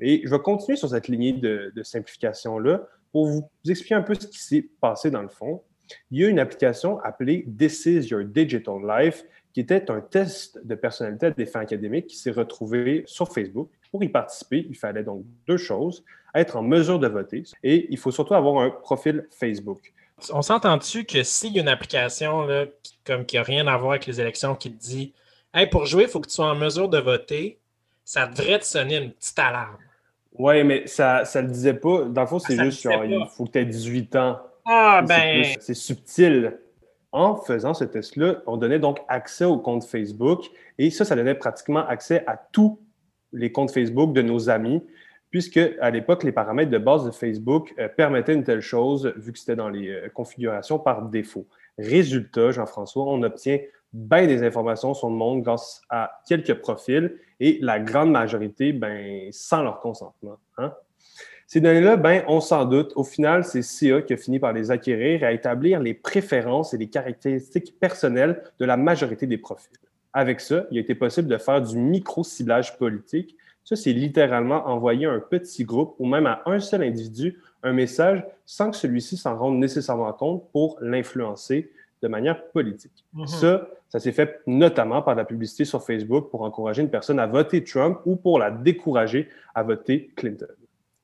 Et 0.00 0.22
je 0.24 0.30
vais 0.30 0.38
continuer 0.38 0.76
sur 0.76 0.88
cette 0.88 1.08
lignée 1.08 1.32
de, 1.32 1.72
simplification-là 1.82 2.82
pour 3.12 3.26
vous 3.26 3.50
expliquer 3.66 3.94
un 3.94 4.02
peu 4.02 4.14
ce 4.14 4.26
qui 4.26 4.38
s'est 4.38 4.68
passé 4.80 5.10
dans 5.10 5.22
le 5.22 5.28
fond. 5.28 5.62
Il 6.10 6.20
y 6.20 6.24
a 6.24 6.28
une 6.28 6.38
application 6.38 7.00
appelée 7.00 7.46
This 7.58 7.86
is 7.86 8.08
Your 8.08 8.24
Digital 8.24 8.76
Life 8.86 9.24
qui 9.54 9.60
était 9.60 9.90
un 9.90 10.00
test 10.00 10.64
de 10.64 10.74
personnalité 10.74 11.26
à 11.26 11.30
des 11.30 11.46
fins 11.46 11.60
académiques 11.60 12.08
qui 12.08 12.16
s'est 12.16 12.30
retrouvé 12.30 13.02
sur 13.06 13.32
Facebook. 13.32 13.70
Pour 13.90 14.04
y 14.04 14.08
participer, 14.08 14.66
il 14.68 14.76
fallait 14.76 15.02
donc 15.02 15.24
deux 15.46 15.56
choses 15.56 16.04
être 16.34 16.56
en 16.56 16.62
mesure 16.62 16.98
de 16.98 17.08
voter 17.08 17.44
et 17.62 17.86
il 17.90 17.98
faut 17.98 18.10
surtout 18.10 18.34
avoir 18.34 18.62
un 18.62 18.70
profil 18.70 19.26
Facebook. 19.30 19.94
On 20.30 20.42
s'entend-tu 20.42 21.04
que 21.04 21.22
s'il 21.22 21.54
y 21.54 21.58
a 21.58 21.62
une 21.62 21.68
application 21.68 22.46
qui, 22.82 22.98
comme, 23.04 23.24
qui 23.24 23.36
n'a 23.36 23.42
rien 23.42 23.66
à 23.66 23.76
voir 23.76 23.92
avec 23.92 24.06
les 24.06 24.20
élections 24.20 24.54
qui 24.54 24.70
te 24.70 24.80
dit 24.80 25.14
Hey, 25.54 25.66
pour 25.66 25.86
jouer, 25.86 26.02
il 26.04 26.08
faut 26.08 26.20
que 26.20 26.28
tu 26.28 26.34
sois 26.34 26.50
en 26.50 26.54
mesure 26.54 26.88
de 26.88 26.98
voter, 26.98 27.58
ça 28.04 28.26
devrait 28.26 28.58
te 28.58 28.64
sonner 28.64 28.98
une 28.98 29.12
petite 29.12 29.38
alarme. 29.38 29.78
Oui, 30.38 30.62
mais 30.64 30.86
ça 30.86 31.22
ne 31.36 31.40
le 31.42 31.48
disait 31.48 31.74
pas. 31.74 32.04
Dans 32.04 32.20
le 32.22 32.26
fond, 32.26 32.38
c'est 32.38 32.58
Ah, 32.58 32.64
juste 32.64 32.82
genre, 32.82 33.04
il 33.04 33.26
faut 33.36 33.44
que 33.44 33.52
tu 33.52 33.58
aies 33.58 33.64
18 33.64 34.16
ans. 34.16 34.38
Ah, 34.64 35.02
ben. 35.06 35.44
C'est 35.60 35.74
subtil. 35.74 36.58
En 37.10 37.36
faisant 37.36 37.72
ce 37.72 37.84
test-là, 37.84 38.42
on 38.46 38.58
donnait 38.58 38.78
donc 38.78 38.98
accès 39.08 39.46
au 39.46 39.56
compte 39.58 39.82
Facebook 39.84 40.44
et 40.76 40.90
ça, 40.90 41.06
ça 41.06 41.16
donnait 41.16 41.34
pratiquement 41.34 41.86
accès 41.86 42.22
à 42.26 42.36
tous 42.36 42.78
les 43.32 43.50
comptes 43.50 43.70
Facebook 43.70 44.12
de 44.12 44.20
nos 44.22 44.50
amis. 44.50 44.82
puisque 45.30 45.60
à 45.80 45.90
l'époque, 45.90 46.22
les 46.22 46.32
paramètres 46.32 46.70
de 46.70 46.78
base 46.78 47.04
de 47.06 47.10
Facebook 47.10 47.74
euh, 47.78 47.88
permettaient 47.88 48.34
une 48.34 48.44
telle 48.44 48.60
chose, 48.62 49.12
vu 49.16 49.32
que 49.32 49.38
c'était 49.38 49.56
dans 49.56 49.68
les 49.70 49.88
euh, 49.90 50.08
configurations 50.08 50.78
par 50.78 51.02
défaut. 51.02 51.46
Résultat, 51.78 52.50
Jean-François, 52.50 53.04
on 53.04 53.22
obtient 53.22 53.58
bien 53.92 54.26
des 54.26 54.42
informations 54.42 54.94
sur 54.94 55.08
le 55.08 55.16
monde 55.16 55.42
grâce 55.42 55.82
à 55.88 56.20
quelques 56.26 56.54
profils 56.54 57.16
et 57.40 57.58
la 57.62 57.80
grande 57.80 58.10
majorité, 58.10 58.72
ben, 58.72 59.28
sans 59.30 59.62
leur 59.62 59.80
consentement. 59.80 60.38
Hein. 60.58 60.72
Ces 61.46 61.60
données-là, 61.60 61.96
ben, 61.96 62.24
on 62.28 62.40
s'en 62.40 62.66
doute, 62.66 62.92
au 62.94 63.04
final, 63.04 63.42
c'est 63.42 63.62
CA 63.62 64.02
qui 64.02 64.12
a 64.12 64.16
fini 64.18 64.38
par 64.38 64.52
les 64.52 64.70
acquérir 64.70 65.22
et 65.22 65.26
à 65.26 65.32
établir 65.32 65.80
les 65.80 65.94
préférences 65.94 66.74
et 66.74 66.78
les 66.78 66.88
caractéristiques 66.88 67.78
personnelles 67.80 68.42
de 68.58 68.66
la 68.66 68.76
majorité 68.76 69.26
des 69.26 69.38
profils. 69.38 69.78
Avec 70.12 70.40
ça, 70.40 70.66
il 70.70 70.76
a 70.76 70.80
été 70.80 70.94
possible 70.94 71.28
de 71.28 71.38
faire 71.38 71.62
du 71.62 71.78
micro-ciblage 71.78 72.76
politique. 72.76 73.34
Ça, 73.64 73.76
c'est 73.76 73.92
littéralement 73.92 74.66
envoyer 74.66 75.06
un 75.06 75.20
petit 75.20 75.64
groupe 75.64 75.94
ou 75.98 76.06
même 76.06 76.26
à 76.26 76.42
un 76.44 76.60
seul 76.60 76.82
individu 76.82 77.38
un 77.62 77.72
message 77.72 78.24
sans 78.44 78.70
que 78.70 78.76
celui-ci 78.76 79.16
s'en 79.16 79.38
rende 79.38 79.58
nécessairement 79.58 80.12
compte 80.12 80.50
pour 80.52 80.76
l'influencer 80.80 81.70
de 82.02 82.08
manière 82.08 82.46
politique. 82.50 83.04
Mhm. 83.12 83.26
Ça, 83.26 83.68
ça 83.88 84.00
s'est 84.00 84.12
fait 84.12 84.40
notamment 84.46 85.02
par 85.02 85.14
la 85.14 85.24
publicité 85.24 85.64
sur 85.64 85.82
Facebook 85.84 86.30
pour 86.30 86.42
encourager 86.42 86.82
une 86.82 86.90
personne 86.90 87.18
à 87.18 87.26
voter 87.26 87.64
Trump 87.64 88.00
ou 88.04 88.16
pour 88.16 88.38
la 88.38 88.50
décourager 88.50 89.28
à 89.54 89.62
voter 89.62 90.12
Clinton. 90.16 90.46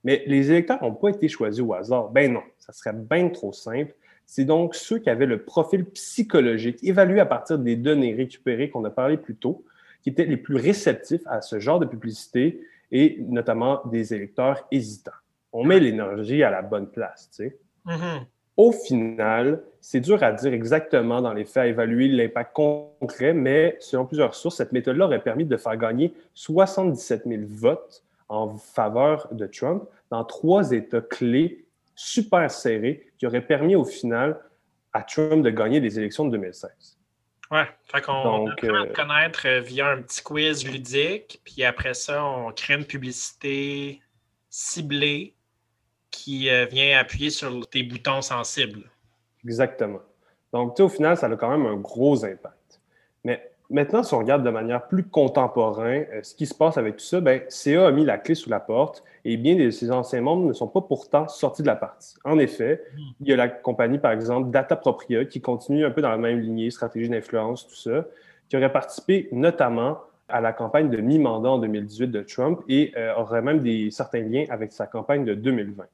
Mais 0.04 0.22
les 0.26 0.50
électeurs 0.50 0.82
n'ont 0.82 0.94
pas 0.94 1.08
été 1.08 1.28
choisis 1.28 1.62
au 1.62 1.72
hasard. 1.72 2.10
Ben 2.10 2.32
non, 2.32 2.42
ça 2.58 2.72
serait 2.72 2.92
bien 2.92 3.30
trop 3.30 3.52
simple. 3.52 3.94
C'est 4.26 4.44
donc 4.44 4.74
ceux 4.74 4.98
qui 4.98 5.10
avaient 5.10 5.26
le 5.26 5.42
profil 5.42 5.84
psychologique 5.86 6.82
évalué 6.82 7.20
à 7.20 7.26
partir 7.26 7.58
des 7.58 7.76
données 7.76 8.14
récupérées 8.14 8.70
qu'on 8.70 8.84
a 8.84 8.90
parlé 8.90 9.16
plus 9.16 9.36
tôt, 9.36 9.64
qui 10.02 10.10
étaient 10.10 10.24
les 10.26 10.36
plus 10.36 10.56
réceptifs 10.56 11.22
à 11.26 11.40
ce 11.40 11.58
genre 11.58 11.78
de 11.78 11.86
publicité 11.86 12.60
et 12.92 13.18
notamment 13.28 13.82
des 13.86 14.14
électeurs 14.14 14.66
hésitants. 14.70 15.10
On 15.52 15.64
met 15.64 15.80
l'énergie 15.80 16.42
à 16.42 16.50
la 16.50 16.62
bonne 16.62 16.88
place, 16.90 17.30
tu 17.30 17.44
sais. 17.44 17.58
Mhm. 17.86 18.26
Au 18.56 18.70
final, 18.70 19.62
c'est 19.80 20.00
dur 20.00 20.22
à 20.22 20.32
dire 20.32 20.52
exactement 20.52 21.20
dans 21.20 21.32
les 21.32 21.44
faits, 21.44 21.62
à 21.64 21.66
évaluer 21.66 22.08
l'impact 22.08 22.52
concret, 22.54 23.32
mais 23.34 23.76
selon 23.80 24.06
plusieurs 24.06 24.34
sources, 24.34 24.56
cette 24.56 24.72
méthode-là 24.72 25.06
aurait 25.06 25.22
permis 25.22 25.44
de 25.44 25.56
faire 25.56 25.76
gagner 25.76 26.14
77 26.34 27.24
000 27.26 27.42
votes 27.48 28.04
en 28.28 28.56
faveur 28.56 29.28
de 29.32 29.46
Trump 29.46 29.84
dans 30.10 30.24
trois 30.24 30.70
États 30.72 31.00
clés 31.00 31.66
super 31.94 32.50
serrés 32.50 33.12
qui 33.18 33.26
auraient 33.26 33.46
permis 33.46 33.76
au 33.76 33.84
final 33.84 34.38
à 34.92 35.02
Trump 35.02 35.42
de 35.42 35.50
gagner 35.50 35.80
les 35.80 35.98
élections 35.98 36.24
de 36.24 36.30
2016. 36.30 36.96
Ouais, 37.50 37.68
fait 37.82 38.00
qu'on 38.00 38.46
apprend 38.46 38.46
à 38.46 38.82
euh, 38.82 38.86
te 38.86 38.94
connaître 38.94 39.46
euh, 39.46 39.60
via 39.60 39.90
un 39.90 40.02
petit 40.02 40.22
quiz 40.22 40.66
ludique, 40.66 41.40
puis 41.44 41.62
après 41.62 41.94
ça, 41.94 42.24
on 42.24 42.52
crée 42.52 42.74
une 42.74 42.86
publicité 42.86 44.00
ciblée 44.48 45.34
qui 46.14 46.48
euh, 46.48 46.66
vient 46.66 46.98
appuyer 46.98 47.30
sur 47.30 47.68
tes 47.68 47.82
boutons 47.82 48.22
sensibles. 48.22 48.82
Exactement. 49.44 50.00
Donc, 50.52 50.78
au 50.78 50.88
final, 50.88 51.16
ça 51.16 51.26
a 51.26 51.36
quand 51.36 51.50
même 51.50 51.66
un 51.66 51.76
gros 51.76 52.24
impact. 52.24 52.80
Mais 53.24 53.50
maintenant, 53.68 54.02
si 54.02 54.14
on 54.14 54.18
regarde 54.18 54.44
de 54.44 54.50
manière 54.50 54.86
plus 54.86 55.04
contemporaine 55.04 56.06
euh, 56.12 56.22
ce 56.22 56.34
qui 56.34 56.46
se 56.46 56.54
passe 56.54 56.78
avec 56.78 56.96
tout 56.96 57.04
ça, 57.04 57.20
ben, 57.20 57.42
CA 57.48 57.88
a 57.88 57.90
mis 57.90 58.04
la 58.04 58.18
clé 58.18 58.34
sous 58.34 58.48
la 58.48 58.60
porte 58.60 59.02
et 59.24 59.36
bien 59.36 59.56
de 59.56 59.70
ses 59.70 59.90
anciens 59.90 60.20
membres 60.20 60.46
ne 60.46 60.52
sont 60.52 60.68
pas 60.68 60.82
pourtant 60.82 61.26
sortis 61.28 61.62
de 61.62 61.66
la 61.66 61.76
partie. 61.76 62.14
En 62.24 62.38
effet, 62.38 62.82
il 63.20 63.28
y 63.28 63.32
a 63.32 63.36
la 63.36 63.48
compagnie, 63.48 63.98
par 63.98 64.12
exemple, 64.12 64.50
Datapropria, 64.50 65.24
qui 65.24 65.40
continue 65.40 65.84
un 65.84 65.90
peu 65.90 66.02
dans 66.02 66.10
la 66.10 66.18
même 66.18 66.38
lignée, 66.38 66.70
stratégie 66.70 67.08
d'influence, 67.08 67.66
tout 67.66 67.74
ça, 67.74 68.06
qui 68.48 68.56
aurait 68.56 68.72
participé 68.72 69.28
notamment 69.32 69.98
à 70.28 70.40
la 70.40 70.52
campagne 70.52 70.90
de 70.90 70.98
mi-mandat 70.98 71.50
en 71.50 71.58
2018 71.58 72.08
de 72.08 72.22
Trump 72.22 72.60
et 72.68 72.92
euh, 72.96 73.14
aurait 73.16 73.42
même 73.42 73.60
des, 73.60 73.90
certains 73.90 74.20
liens 74.20 74.44
avec 74.48 74.72
sa 74.72 74.86
campagne 74.86 75.24
de 75.24 75.34
2020. 75.34 75.84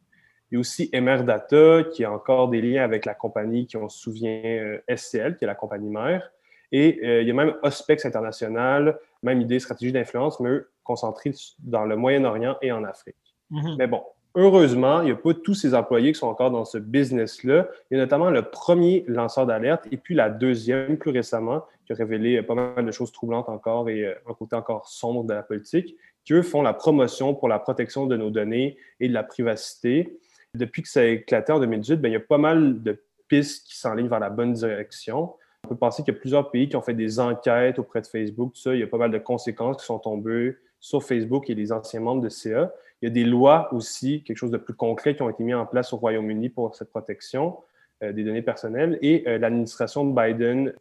Il 0.50 0.54
y 0.54 0.56
a 0.56 0.60
aussi 0.60 0.90
MR 0.92 1.22
Data, 1.22 1.84
qui 1.92 2.04
a 2.04 2.12
encore 2.12 2.48
des 2.48 2.60
liens 2.60 2.82
avec 2.82 3.04
la 3.04 3.14
compagnie 3.14 3.66
qui, 3.66 3.76
on 3.76 3.88
se 3.88 3.98
souvient, 3.98 4.42
euh, 4.44 4.78
SCL, 4.94 5.36
qui 5.36 5.44
est 5.44 5.46
la 5.46 5.54
compagnie 5.54 5.90
mère. 5.90 6.30
Et 6.72 7.00
euh, 7.04 7.22
il 7.22 7.28
y 7.28 7.30
a 7.30 7.34
même 7.34 7.54
Ospex 7.62 8.04
International, 8.04 8.98
même 9.22 9.40
idée, 9.40 9.58
stratégie 9.58 9.92
d'influence, 9.92 10.40
mais 10.40 10.50
eux, 10.50 10.70
concentrés 10.84 11.32
dans 11.60 11.84
le 11.84 11.96
Moyen-Orient 11.96 12.56
et 12.62 12.72
en 12.72 12.84
Afrique. 12.84 13.16
Mhm. 13.50 13.76
Mais 13.78 13.86
bon, 13.86 14.02
heureusement, 14.34 15.02
il 15.02 15.06
n'y 15.06 15.10
a 15.12 15.16
pas 15.16 15.34
tous 15.34 15.54
ces 15.54 15.74
employés 15.74 16.12
qui 16.12 16.18
sont 16.18 16.28
encore 16.28 16.50
dans 16.50 16.64
ce 16.64 16.78
business-là. 16.78 17.68
Il 17.90 17.96
y 17.96 18.00
a 18.00 18.02
notamment 18.02 18.30
le 18.30 18.42
premier 18.42 19.04
lanceur 19.06 19.46
d'alerte 19.46 19.86
et 19.90 19.96
puis 19.96 20.14
la 20.14 20.30
deuxième, 20.30 20.96
plus 20.96 21.10
récemment, 21.10 21.64
qui 21.86 21.92
a 21.92 21.96
révélé 21.96 22.38
euh, 22.38 22.42
pas 22.42 22.54
mal 22.54 22.84
de 22.84 22.92
choses 22.92 23.12
troublantes 23.12 23.48
encore 23.48 23.88
et 23.88 24.06
un 24.06 24.34
côté 24.34 24.56
encore 24.56 24.88
sombre 24.88 25.24
de 25.24 25.34
la 25.34 25.42
politique, 25.42 25.96
qui, 26.24 26.34
eux, 26.34 26.42
font 26.42 26.62
la 26.62 26.72
promotion 26.74 27.34
pour 27.34 27.48
la 27.48 27.58
protection 27.58 28.06
de 28.06 28.16
nos 28.16 28.30
données 28.30 28.76
et 29.00 29.08
de 29.08 29.14
la 29.14 29.22
privacité. 29.22 30.18
Depuis 30.54 30.82
que 30.82 30.88
ça 30.88 31.00
a 31.00 31.04
éclaté 31.04 31.52
en 31.52 31.60
2018, 31.60 31.96
ben, 31.96 32.08
il 32.08 32.12
y 32.12 32.16
a 32.16 32.20
pas 32.20 32.38
mal 32.38 32.82
de 32.82 33.02
pistes 33.28 33.66
qui 33.66 33.78
s'enlignent 33.78 34.08
vers 34.08 34.20
la 34.20 34.30
bonne 34.30 34.52
direction. 34.52 35.34
On 35.64 35.68
peut 35.68 35.76
penser 35.76 36.02
qu'il 36.02 36.14
y 36.14 36.16
a 36.16 36.20
plusieurs 36.20 36.50
pays 36.50 36.68
qui 36.68 36.76
ont 36.76 36.82
fait 36.82 36.94
des 36.94 37.20
enquêtes 37.20 37.78
auprès 37.78 38.00
de 38.00 38.06
Facebook, 38.06 38.54
tout 38.54 38.60
ça. 38.60 38.74
Il 38.74 38.80
y 38.80 38.82
a 38.82 38.86
pas 38.86 38.98
mal 38.98 39.10
de 39.10 39.18
conséquences 39.18 39.78
qui 39.78 39.86
sont 39.86 39.98
tombées 39.98 40.56
sur 40.80 41.04
Facebook 41.04 41.48
et 41.50 41.54
les 41.54 41.70
anciens 41.72 42.00
membres 42.00 42.22
de 42.22 42.28
CA. 42.28 42.72
Il 43.02 43.06
y 43.06 43.10
a 43.10 43.12
des 43.12 43.24
lois 43.24 43.72
aussi, 43.72 44.22
quelque 44.24 44.36
chose 44.36 44.50
de 44.50 44.58
plus 44.58 44.74
concret, 44.74 45.14
qui 45.14 45.22
ont 45.22 45.30
été 45.30 45.44
mis 45.44 45.54
en 45.54 45.66
place 45.66 45.92
au 45.92 45.96
Royaume-Uni 45.98 46.48
pour 46.48 46.74
cette 46.74 46.90
protection 46.90 47.58
euh, 48.02 48.12
des 48.12 48.24
données 48.24 48.42
personnelles. 48.42 48.98
Et 49.02 49.24
euh, 49.26 49.38
l'administration 49.38 50.04
de 50.04 50.14
Biden 50.14 50.74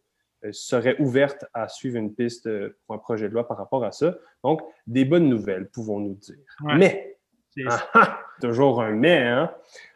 euh, 0.45 0.49
serait 0.51 0.99
ouverte 0.99 1.45
à 1.53 1.67
suivre 1.67 1.97
une 1.97 2.13
piste 2.13 2.49
pour 2.85 2.95
un 2.95 2.97
projet 2.97 3.29
de 3.29 3.33
loi 3.33 3.47
par 3.47 3.57
rapport 3.57 3.83
à 3.83 3.91
ça. 3.91 4.17
Donc, 4.43 4.61
des 4.87 5.05
bonnes 5.05 5.29
nouvelles, 5.29 5.69
pouvons-nous 5.69 6.15
dire. 6.15 6.37
Ouais. 6.61 6.77
Mais, 6.77 7.18
toujours 8.41 8.81
un 8.81 8.91
mais, 8.91 9.19
hein? 9.19 9.51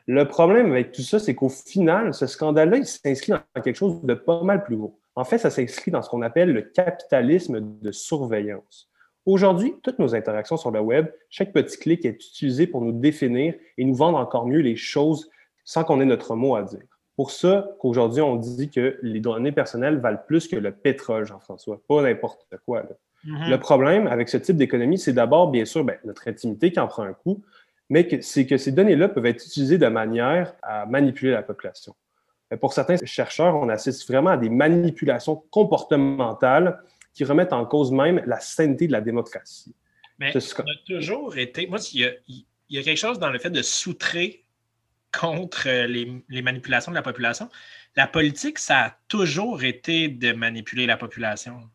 Le 0.06 0.28
problème 0.28 0.72
avec 0.72 0.92
tout 0.92 1.02
ça, 1.02 1.18
c'est 1.18 1.34
qu'au 1.34 1.50
final, 1.50 2.14
ce 2.14 2.28
scandale-là, 2.28 2.78
il 2.78 2.86
s'inscrit 2.86 3.32
dans 3.32 3.62
quelque 3.62 3.78
chose 3.78 4.02
de 4.04 4.14
pas 4.14 4.44
mal 4.44 4.64
plus 4.64 4.76
gros. 4.76 5.00
En 5.16 5.24
fait, 5.24 5.38
ça 5.38 5.50
s'inscrit 5.50 5.92
dans 5.92 6.02
ce 6.02 6.10
qu'on 6.10 6.22
appelle 6.22 6.52
le 6.52 6.62
capitalisme 6.62 7.60
de 7.62 7.92
surveillance. 7.92 8.90
Aujourd'hui, 9.26 9.76
toutes 9.82 10.00
nos 10.00 10.14
interactions 10.16 10.58
sur 10.58 10.72
le 10.72 10.82
web, 10.82 11.08
chaque 11.30 11.54
petit 11.54 11.78
clic 11.78 12.04
est 12.04 12.10
utilisé 12.10 12.68
pour 12.68 12.82
nous 12.82 12.92
définir 12.92 13.54
et 13.78 13.86
nous 13.86 13.96
vendre 13.96 14.18
encore 14.18 14.46
mieux 14.46 14.60
les 14.60 14.76
choses 14.76 15.30
sans 15.64 15.86
qu'on 15.86 16.02
ait 16.02 16.06
notre 16.06 16.36
mot 16.36 16.56
à 16.56 16.64
dire. 16.64 16.84
Pour 17.16 17.32
ça 17.32 17.70
qu'aujourd'hui, 17.80 18.22
on 18.22 18.36
dit 18.36 18.70
que 18.70 19.00
les 19.02 19.22
données 19.22 19.54
personnelles 19.54 20.00
valent 20.00 20.20
plus 20.28 20.48
que 20.50 20.58
le 20.58 20.72
pétrole, 20.74 21.26
Jean-François, 21.26 21.80
pas 21.88 22.02
n'importe 22.02 22.46
quoi. 22.66 22.82
là. 22.82 22.90
Mhm. 23.26 23.50
Le 23.50 23.60
problème 23.60 24.08
avec 24.08 24.30
ce 24.30 24.38
type 24.38 24.58
d'économie, 24.58 24.98
c'est 24.98 25.14
d'abord, 25.14 25.50
bien 25.50 25.66
sûr, 25.66 25.84
ben, 25.84 25.98
notre 26.04 26.28
intimité 26.28 26.72
qui 26.72 26.80
en 26.80 26.88
prend 26.88 27.04
un 27.04 27.14
coup, 27.14 27.44
mais 27.90 28.22
c'est 28.22 28.46
que 28.46 28.58
ces 28.58 28.72
données-là 28.72 29.10
peuvent 29.10 29.26
être 29.26 29.46
utilisées 29.46 29.78
de 29.78 29.88
manière 29.88 30.54
à 30.62 30.86
manipuler 30.86 31.32
la 31.32 31.44
population. 31.44 31.96
Euh, 32.52 32.58
Pour 32.58 32.74
certains 32.74 32.98
chercheurs, 33.04 33.56
on 33.56 33.70
assiste 33.70 34.08
vraiment 34.08 34.32
à 34.32 34.38
des 34.38 34.50
manipulations 34.50 35.36
comportementales 35.52 36.82
qui 37.14 37.24
remettent 37.24 37.54
en 37.54 37.66
cause 37.66 37.92
même 37.92 38.22
la 38.26 38.40
sainteté 38.40 38.88
de 38.88 38.92
la 38.92 39.02
démocratie. 39.02 39.76
Mais 40.20 40.32
Ce 40.38 40.62
on 40.62 40.64
a 40.64 41.00
toujours 41.00 41.38
été. 41.38 41.68
Moi, 41.68 41.80
il 41.94 42.02
y, 42.02 42.06
a, 42.06 42.12
il 42.28 42.46
y 42.70 42.78
a 42.78 42.84
quelque 42.84 42.98
chose 42.98 43.20
dans 43.20 43.30
le 43.30 43.40
fait 43.40 43.50
de 43.50 43.62
soutrer 43.62 44.44
contre 45.12 45.68
euh, 45.68 45.88
les, 45.88 46.24
les 46.30 46.42
manipulations 46.42 46.92
de 46.92 46.96
la 46.96 47.04
population. 47.04 47.50
La 47.96 48.08
politique, 48.08 48.58
ça 48.60 48.80
a 48.80 48.98
toujours 49.08 49.64
été 49.64 50.08
de 50.08 50.34
manipuler 50.34 50.86
la 50.86 50.98
population. 50.98 51.70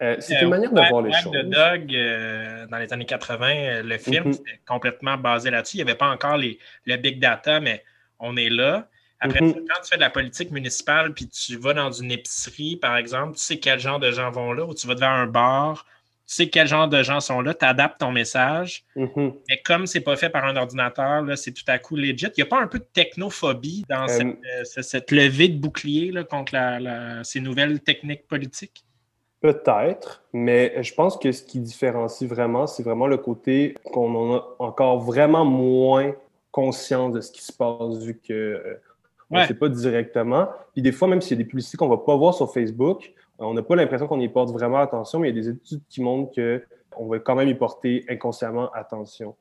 Euh, 0.00 0.16
c'est 0.20 0.36
Euh, 0.36 0.42
une 0.42 0.50
manière 0.50 0.72
de 0.72 0.80
voir 0.88 1.02
les 1.02 1.12
choses. 1.12 1.32
de 1.32 1.42
Dog, 1.42 1.94
euh, 1.94 2.66
dans 2.68 2.78
les 2.78 2.92
années 2.92 3.04
80, 3.04 3.48
euh, 3.54 3.82
le 3.82 3.98
film, 3.98 4.32
c'était 4.32 4.60
complètement 4.66 5.16
basé 5.16 5.50
là-dessus. 5.50 5.76
Il 5.78 5.84
n'y 5.84 5.90
avait 5.90 5.98
pas 5.98 6.08
encore 6.10 6.36
les, 6.36 6.58
le 6.86 6.96
big 6.96 7.18
data, 7.18 7.58
mais 7.60 7.82
on 8.20 8.36
est 8.36 8.48
là. 8.50 8.88
Après, 9.20 9.40
Mhm. 9.40 9.54
quand 9.54 9.80
tu 9.82 9.88
fais 9.90 9.96
de 9.96 10.00
la 10.02 10.10
politique 10.10 10.52
municipale, 10.52 11.12
puis 11.12 11.28
tu 11.28 11.56
vas 11.56 11.74
dans 11.74 11.90
une 11.90 12.12
épicerie, 12.12 12.76
par 12.76 12.96
exemple, 12.96 13.36
tu 13.36 13.42
sais 13.42 13.58
quel 13.58 13.80
genre 13.80 13.98
de 13.98 14.12
gens 14.12 14.30
vont 14.30 14.52
là, 14.52 14.64
ou 14.64 14.74
tu 14.74 14.86
vas 14.86 14.94
devant 14.94 15.08
un 15.08 15.26
bar, 15.26 15.84
tu 16.28 16.34
sais 16.34 16.48
quel 16.48 16.68
genre 16.68 16.86
de 16.86 17.02
gens 17.02 17.18
sont 17.18 17.40
là, 17.40 17.52
tu 17.54 17.64
adaptes 17.64 17.98
ton 17.98 18.12
message. 18.12 18.84
Mhm. 18.94 19.32
Mais 19.48 19.60
comme 19.64 19.88
c'est 19.88 20.02
pas 20.02 20.14
fait 20.14 20.30
par 20.30 20.44
un 20.44 20.54
ordinateur, 20.54 21.24
c'est 21.36 21.52
tout 21.52 21.64
à 21.66 21.78
coup 21.80 21.96
legit. 21.96 22.26
Il 22.26 22.32
n'y 22.36 22.42
a 22.42 22.46
pas 22.46 22.60
un 22.60 22.68
peu 22.68 22.78
de 22.78 22.86
technophobie 22.92 23.84
dans 23.88 24.04
Euh, 24.04 24.06
cette, 24.06 24.26
euh, 24.28 24.64
ce- 24.64 24.82
cette 24.82 25.10
levée 25.10 25.48
de 25.48 25.58
bouclier 25.58 26.12
là, 26.12 26.22
contre 26.22 26.54
la- 26.54 26.78
la- 26.78 27.24
ces 27.24 27.40
nouvelles 27.40 27.80
techniques 27.80 28.28
politiques? 28.28 28.84
Peut-être, 29.40 30.22
mais 30.32 30.82
je 30.82 30.92
pense 30.94 31.16
que 31.16 31.30
ce 31.30 31.42
qui 31.44 31.60
différencie 31.60 32.28
vraiment, 32.28 32.66
c'est 32.66 32.82
vraiment 32.82 33.06
le 33.06 33.18
côté 33.18 33.76
qu'on 33.92 34.12
en 34.14 34.34
a 34.36 34.56
encore 34.58 34.98
vraiment 35.00 35.44
moins 35.44 36.12
conscience 36.50 37.12
de 37.12 37.20
ce 37.20 37.30
qui 37.30 37.42
se 37.44 37.52
passe 37.52 37.98
vu 38.02 38.18
que 38.18 38.32
euh, 38.32 38.80
on 39.30 39.36
ne 39.36 39.40
Ouais. 39.42 39.46
sait 39.46 39.54
pas 39.54 39.68
directement. 39.68 40.48
Puis 40.72 40.82
des 40.82 40.90
fois, 40.90 41.06
même 41.06 41.20
s'il 41.20 41.38
y 41.38 41.40
a 41.40 41.44
des 41.44 41.48
publicités 41.48 41.76
qu'on 41.76 41.84
ne 41.86 41.90
va 41.90 41.98
pas 41.98 42.16
voir 42.16 42.34
sur 42.34 42.52
Facebook, 42.52 43.12
euh, 43.40 43.44
on 43.44 43.54
n'a 43.54 43.62
pas 43.62 43.76
l'impression 43.76 44.08
qu'on 44.08 44.18
y 44.20 44.28
porte 44.28 44.50
vraiment 44.50 44.78
attention, 44.78 45.20
mais 45.20 45.30
il 45.30 45.36
y 45.36 45.38
a 45.38 45.42
des 45.42 45.48
études 45.50 45.82
qui 45.88 46.02
montrent 46.02 46.32
qu'on 46.90 47.06
va 47.06 47.18
quand 47.20 47.36
même 47.36 47.48
y 47.48 47.54
porter 47.54 48.04
inconsciemment 48.08 48.72
attention. 48.72 49.36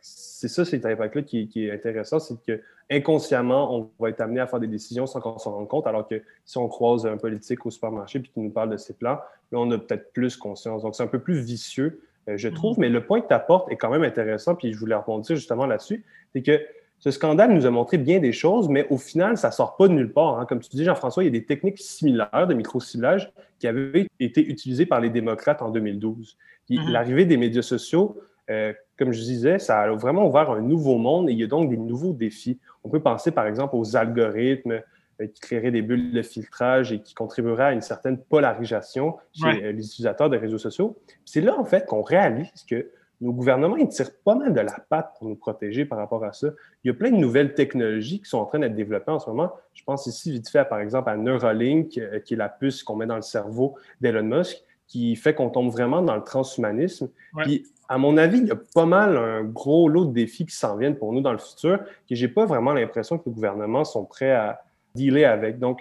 C'est 0.00 0.48
ça, 0.48 0.64
cet 0.64 0.84
impact-là 0.86 1.22
qui, 1.22 1.48
qui 1.48 1.66
est 1.66 1.72
intéressant, 1.72 2.18
c'est 2.18 2.40
que 2.44 2.60
inconsciemment, 2.90 3.74
on 3.76 3.90
va 4.00 4.08
être 4.10 4.20
amené 4.20 4.40
à 4.40 4.46
faire 4.46 4.60
des 4.60 4.66
décisions 4.66 5.06
sans 5.06 5.20
qu'on 5.20 5.38
s'en 5.38 5.52
rende 5.52 5.68
compte, 5.68 5.86
alors 5.86 6.06
que 6.08 6.22
si 6.44 6.58
on 6.58 6.68
croise 6.68 7.06
un 7.06 7.16
politique 7.16 7.64
au 7.64 7.70
supermarché 7.70 8.18
puis 8.20 8.30
qu'il 8.32 8.42
nous 8.42 8.50
parle 8.50 8.70
de 8.70 8.76
ses 8.76 8.94
plans, 8.94 9.18
là, 9.52 9.58
on 9.58 9.70
a 9.70 9.78
peut-être 9.78 10.12
plus 10.12 10.36
conscience. 10.36 10.82
Donc, 10.82 10.94
c'est 10.96 11.02
un 11.02 11.08
peu 11.08 11.20
plus 11.20 11.38
vicieux 11.40 12.00
euh, 12.28 12.36
je 12.36 12.48
trouve. 12.48 12.78
Mais 12.78 12.88
le 12.90 13.04
point 13.04 13.20
que 13.20 13.28
tu 13.28 13.34
apportes 13.34 13.70
est 13.72 13.76
quand 13.76 13.90
même 13.90 14.02
intéressant, 14.02 14.54
puis 14.54 14.72
je 14.72 14.78
voulais 14.78 14.94
rebondir 14.94 15.36
justement 15.36 15.66
là-dessus, 15.66 16.04
c'est 16.32 16.42
que 16.42 16.60
ce 16.98 17.10
scandale 17.10 17.54
nous 17.54 17.64
a 17.64 17.70
montré 17.70 17.96
bien 17.96 18.18
des 18.18 18.32
choses, 18.32 18.68
mais 18.68 18.86
au 18.90 18.98
final, 18.98 19.38
ça 19.38 19.48
ne 19.48 19.52
sort 19.54 19.76
pas 19.76 19.88
de 19.88 19.94
nulle 19.94 20.12
part. 20.12 20.38
hein. 20.38 20.44
Comme 20.46 20.60
tu 20.60 20.68
dis, 20.68 20.84
Jean-François, 20.84 21.22
il 21.22 21.26
y 21.26 21.28
a 21.28 21.32
des 21.32 21.46
techniques 21.46 21.78
similaires 21.78 22.46
de 22.46 22.52
micro-ciblage 22.52 23.32
qui 23.58 23.66
avaient 23.66 24.06
été 24.20 24.46
utilisées 24.46 24.84
par 24.84 25.00
les 25.00 25.08
démocrates 25.08 25.62
en 25.62 25.70
2012. 25.70 26.36
Puis 26.66 26.78
Mhm. 26.78 26.90
L'arrivée 26.90 27.24
des 27.24 27.38
médias 27.38 27.62
sociaux, 27.62 28.20
euh, 28.48 28.72
comme 28.98 29.12
je 29.12 29.20
disais, 29.20 29.58
ça 29.58 29.80
a 29.80 29.90
vraiment 29.92 30.26
ouvert 30.26 30.50
un 30.50 30.60
nouveau 30.60 30.96
monde 30.98 31.28
et 31.28 31.32
il 31.32 31.38
y 31.38 31.44
a 31.44 31.46
donc 31.46 31.68
des 31.70 31.76
nouveaux 31.76 32.12
défis. 32.12 32.58
On 32.84 32.88
peut 32.88 33.00
penser 33.00 33.30
par 33.30 33.46
exemple 33.46 33.76
aux 33.76 33.96
algorithmes 33.96 34.80
euh, 35.20 35.26
qui 35.26 35.40
créeraient 35.40 35.70
des 35.70 35.82
bulles 35.82 36.12
de 36.12 36.22
filtrage 36.22 36.92
et 36.92 37.00
qui 37.00 37.14
contribueraient 37.14 37.64
à 37.64 37.72
une 37.72 37.80
certaine 37.82 38.18
polarisation 38.18 39.16
chez 39.32 39.44
Ouais. 39.46 39.64
euh, 39.64 39.72
les 39.72 39.84
utilisateurs 39.86 40.30
des 40.30 40.38
réseaux 40.38 40.58
sociaux. 40.58 40.96
C'est 41.24 41.40
là 41.40 41.58
en 41.58 41.64
fait 41.64 41.86
qu'on 41.86 42.02
réalise 42.02 42.64
que 42.68 42.90
nos 43.20 43.32
gouvernements 43.34 43.76
ils 43.76 43.88
tirent 43.88 44.10
pas 44.24 44.34
mal 44.34 44.54
de 44.54 44.60
la 44.60 44.76
patte 44.88 45.12
pour 45.18 45.28
nous 45.28 45.36
protéger 45.36 45.84
par 45.84 45.98
rapport 45.98 46.24
à 46.24 46.32
ça. 46.32 46.48
Il 46.84 46.88
y 46.88 46.90
a 46.90 46.94
plein 46.94 47.10
de 47.10 47.16
nouvelles 47.16 47.52
technologies 47.52 48.20
qui 48.22 48.28
sont 48.28 48.38
en 48.38 48.46
train 48.46 48.58
d'être 48.60 48.74
développées 48.74 49.10
en 49.12 49.18
ce 49.18 49.28
moment. 49.28 49.52
Je 49.74 49.84
pense 49.84 50.06
ici 50.06 50.32
vite 50.32 50.48
fait, 50.48 50.64
par 50.66 50.80
exemple, 50.80 51.10
à 51.10 51.16
Neuralink, 51.18 51.88
qui 51.90 52.00
est 52.00 52.36
la 52.36 52.48
puce 52.48 52.82
qu'on 52.82 52.96
met 52.96 53.04
dans 53.04 53.16
le 53.16 53.22
cerveau 53.22 53.76
d'Elon 54.00 54.22
Musk, 54.22 54.64
qui 54.90 55.14
fait 55.14 55.34
qu'on 55.34 55.50
tombe 55.50 55.70
vraiment 55.70 56.02
dans 56.02 56.16
le 56.16 56.24
transhumanisme. 56.24 57.08
Ouais. 57.34 57.44
Puis, 57.44 57.66
à 57.88 57.96
mon 57.96 58.16
avis, 58.16 58.38
il 58.38 58.46
y 58.48 58.50
a 58.50 58.58
pas 58.74 58.86
mal 58.86 59.16
un 59.16 59.44
gros 59.44 59.88
lot 59.88 60.04
de 60.04 60.12
défis 60.12 60.46
qui 60.46 60.54
s'en 60.54 60.76
viennent 60.76 60.96
pour 60.96 61.12
nous 61.12 61.20
dans 61.20 61.32
le 61.32 61.38
futur, 61.38 61.78
que 62.08 62.14
j'ai 62.14 62.28
pas 62.28 62.44
vraiment 62.44 62.72
l'impression 62.72 63.16
que 63.16 63.28
les 63.28 63.32
gouvernements 63.32 63.84
sont 63.84 64.04
prêts 64.04 64.32
à 64.32 64.60
dealer 64.96 65.24
avec. 65.24 65.60
Donc, 65.60 65.80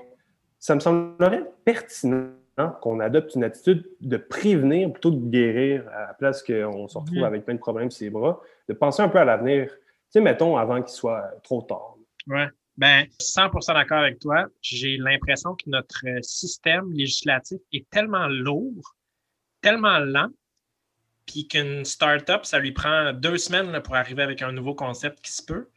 ça 0.59 0.75
me 0.75 0.79
semblerait 0.79 1.43
pertinent 1.65 2.29
qu'on 2.81 2.99
adopte 2.99 3.35
une 3.35 3.43
attitude 3.43 3.89
de 4.01 4.17
prévenir 4.17 4.91
plutôt 4.91 5.11
que 5.11 5.17
de 5.17 5.29
guérir 5.29 5.87
à 5.89 6.07
la 6.07 6.13
place 6.13 6.43
qu'on 6.43 6.87
se 6.87 6.97
retrouve 6.97 7.23
avec 7.23 7.45
plein 7.45 7.55
de 7.55 7.59
problèmes 7.59 7.89
sur 7.89 8.03
les 8.03 8.09
bras, 8.11 8.39
de 8.67 8.73
penser 8.73 9.01
un 9.01 9.09
peu 9.09 9.17
à 9.17 9.25
l'avenir. 9.25 9.69
Tu 9.71 9.73
sais, 10.09 10.21
mettons, 10.21 10.55
avant 10.57 10.81
qu'il 10.81 10.93
soit 10.93 11.23
trop 11.43 11.61
tard. 11.61 11.95
Ouais. 12.27 12.47
Ben, 12.77 13.05
100% 13.21 13.73
d'accord 13.73 13.99
avec 13.99 14.19
toi. 14.19 14.45
J'ai 14.61 14.97
l'impression 14.97 15.53
que 15.53 15.69
notre 15.69 16.05
système 16.21 16.91
législatif 16.93 17.59
est 17.73 17.89
tellement 17.89 18.27
lourd, 18.27 18.95
tellement 19.61 19.99
lent, 19.99 20.29
puis 21.25 21.47
qu'une 21.47 21.85
start-up, 21.85 22.45
ça 22.45 22.59
lui 22.59 22.71
prend 22.71 23.13
deux 23.13 23.37
semaines 23.37 23.71
là, 23.71 23.81
pour 23.81 23.95
arriver 23.95 24.23
avec 24.23 24.41
un 24.41 24.51
nouveau 24.51 24.73
concept 24.73 25.21
qui 25.21 25.31
se 25.31 25.43
peut. 25.43 25.69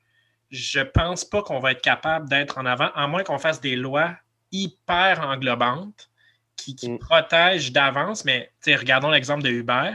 Je 0.51 0.81
pense 0.81 1.25
pas 1.25 1.43
qu'on 1.43 1.61
va 1.61 1.73
être 1.73 1.83
capable 1.83 2.29
d'être 2.29 2.59
en 2.59 2.67
avant, 2.67 2.91
à 2.95 3.07
moins 3.07 3.23
qu'on 3.23 3.39
fasse 3.39 3.61
des 3.61 3.77
lois 3.77 4.17
hyper 4.51 5.21
englobantes 5.27 6.11
qui, 6.57 6.77
qui 6.77 6.91
Mm. 6.91 6.99
protègent 6.99 7.73
d'avance. 7.73 8.25
Mais 8.25 8.53
regardons 8.67 9.11
l'exemple 9.11 9.43
de 9.43 9.51
Uber. 9.51 9.93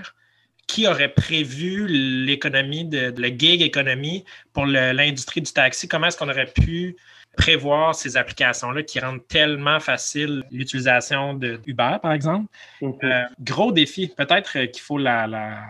Qui 0.67 0.85
aurait 0.85 1.13
prévu 1.13 1.87
l'économie, 1.87 2.83
de, 2.83 3.11
de 3.11 3.21
la 3.21 3.29
gig 3.29 3.61
économie 3.61 4.25
pour 4.51 4.65
l'industrie 4.65 5.41
du 5.41 5.53
taxi? 5.53 5.87
Comment 5.87 6.07
est-ce 6.07 6.17
qu'on 6.17 6.27
aurait 6.27 6.51
pu 6.51 6.97
prévoir 7.37 7.95
ces 7.95 8.17
applications-là 8.17 8.83
qui 8.83 8.99
rendent 8.99 9.25
tellement 9.27 9.79
facile 9.79 10.43
l'utilisation 10.51 11.33
de 11.33 11.59
Uber, 11.65 11.97
par 12.01 12.11
exemple? 12.11 12.47
Euh, 12.83 13.23
gros 13.39 13.71
défi. 13.71 14.09
Peut-être 14.17 14.57
euh, 14.57 14.65
qu'il 14.65 14.81
faut 14.81 14.97
la, 14.97 15.27
la- 15.27 15.63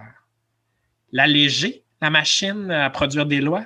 l'alléger, 1.11 1.83
la 2.01 2.09
machine 2.09 2.71
à 2.71 2.89
produire 2.89 3.25
des 3.25 3.41
lois. 3.41 3.65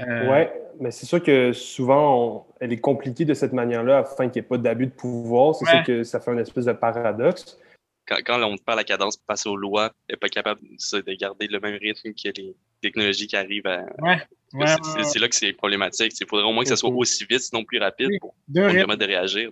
Euh, 0.00 0.28
Oui, 0.30 0.46
mais 0.80 0.90
c'est 0.90 1.06
sûr 1.06 1.22
que 1.22 1.52
souvent, 1.52 2.04
on- 2.18 2.44
elle 2.60 2.72
est 2.72 2.80
compliquée 2.80 3.24
de 3.24 3.34
cette 3.34 3.52
manière-là 3.52 3.98
afin 3.98 4.28
qu'il 4.28 4.40
n'y 4.42 4.46
ait 4.46 4.48
pas 4.48 4.58
d'abus 4.58 4.86
de 4.86 4.92
pouvoir. 4.92 5.54
C'est 5.54 5.64
Ouais. 5.66 5.72
ça 5.72 5.82
que 5.82 6.02
ça 6.04 6.20
fait 6.20 6.30
un 6.30 6.38
espèce 6.38 6.64
de 6.66 6.72
paradoxe. 6.72 7.58
Quand, 8.06 8.16
quand 8.24 8.42
on 8.42 8.56
parle 8.58 8.78
la 8.78 8.84
cadence 8.84 9.16
pour 9.16 9.26
passer 9.26 9.48
aux 9.48 9.56
lois, 9.56 9.90
elle 10.08 10.14
n'est 10.14 10.18
pas 10.18 10.28
capable 10.28 10.60
de 10.62 11.14
garder 11.14 11.46
le 11.46 11.58
même 11.58 11.78
rythme 11.80 12.12
que 12.12 12.28
les 12.36 12.54
technologies 12.82 13.26
qui 13.26 13.36
arrivent 13.36 13.66
à. 13.66 13.84
Ouais, 13.98 14.18
ouais, 14.54 14.66
c'est, 15.02 15.18
là 15.18 15.28
que 15.28 15.34
c'est 15.34 15.52
problématique. 15.52 16.12
Il 16.20 16.26
faudrait 16.26 16.46
au 16.46 16.52
moins 16.52 16.62
que 16.62 16.68
ça 16.68 16.76
soit 16.76 16.90
aussi 16.90 17.24
vite, 17.28 17.40
sinon 17.40 17.64
plus 17.64 17.78
rapide, 17.78 18.10
pour, 18.20 18.34
permettre 18.52 18.96
de 18.96 19.06
réagir. 19.06 19.50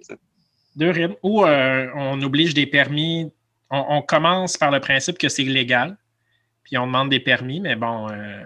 Deux 0.76 0.90
rythmes. 0.90 1.16
Ou 1.22 1.44
euh, 1.44 1.88
on 1.94 2.20
oblige 2.22 2.54
des 2.54 2.66
permis. 2.66 3.30
On, 3.70 3.84
on 3.88 4.02
commence 4.02 4.56
par 4.56 4.70
le 4.70 4.80
principe 4.80 5.18
que 5.18 5.28
c'est 5.28 5.42
illégal, 5.42 5.96
puis 6.64 6.78
on 6.78 6.86
demande 6.86 7.10
des 7.10 7.20
permis, 7.20 7.60
mais 7.60 7.76
bon, 7.76 8.08
euh, 8.10 8.42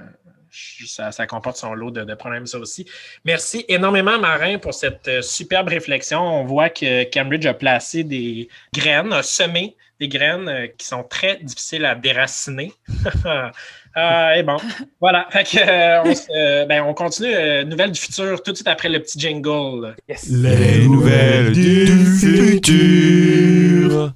ça, 0.86 1.12
ça 1.12 1.26
comporte 1.26 1.56
son 1.56 1.74
lot 1.74 1.90
de, 1.90 2.04
de 2.04 2.14
problèmes, 2.14 2.46
ça 2.46 2.58
aussi. 2.58 2.86
Merci 3.24 3.64
énormément, 3.68 4.18
Marin, 4.18 4.58
pour 4.58 4.74
cette 4.74 5.08
euh, 5.08 5.22
superbe 5.22 5.68
réflexion. 5.68 6.20
On 6.20 6.44
voit 6.44 6.70
que 6.70 7.04
Cambridge 7.12 7.46
a 7.46 7.54
placé 7.54 8.04
des 8.04 8.48
graines, 8.74 9.12
a 9.12 9.22
semé 9.22 9.76
des 10.00 10.08
graines 10.08 10.68
qui 10.76 10.86
sont 10.86 11.04
très 11.04 11.36
difficiles 11.36 11.84
à 11.84 11.94
déraciner. 11.94 12.72
Euh, 13.98 14.32
et 14.34 14.42
bon, 14.42 14.58
voilà. 15.00 15.26
Fait 15.30 15.44
que, 15.44 15.56
euh, 15.58 16.02
on, 16.04 16.12
euh, 16.36 16.66
ben, 16.66 16.82
on 16.82 16.92
continue. 16.92 17.32
euh, 17.34 17.64
nouvelle 17.64 17.92
du 17.92 17.98
futur 17.98 18.42
tout 18.42 18.50
de 18.52 18.56
suite 18.56 18.68
après 18.68 18.90
le 18.90 19.00
petit 19.00 19.18
jingle. 19.18 19.96
Yes! 20.06 20.28
Les 20.28 20.86
nouvelles 20.86 21.52
du 21.52 21.86
futur. 22.20 24.12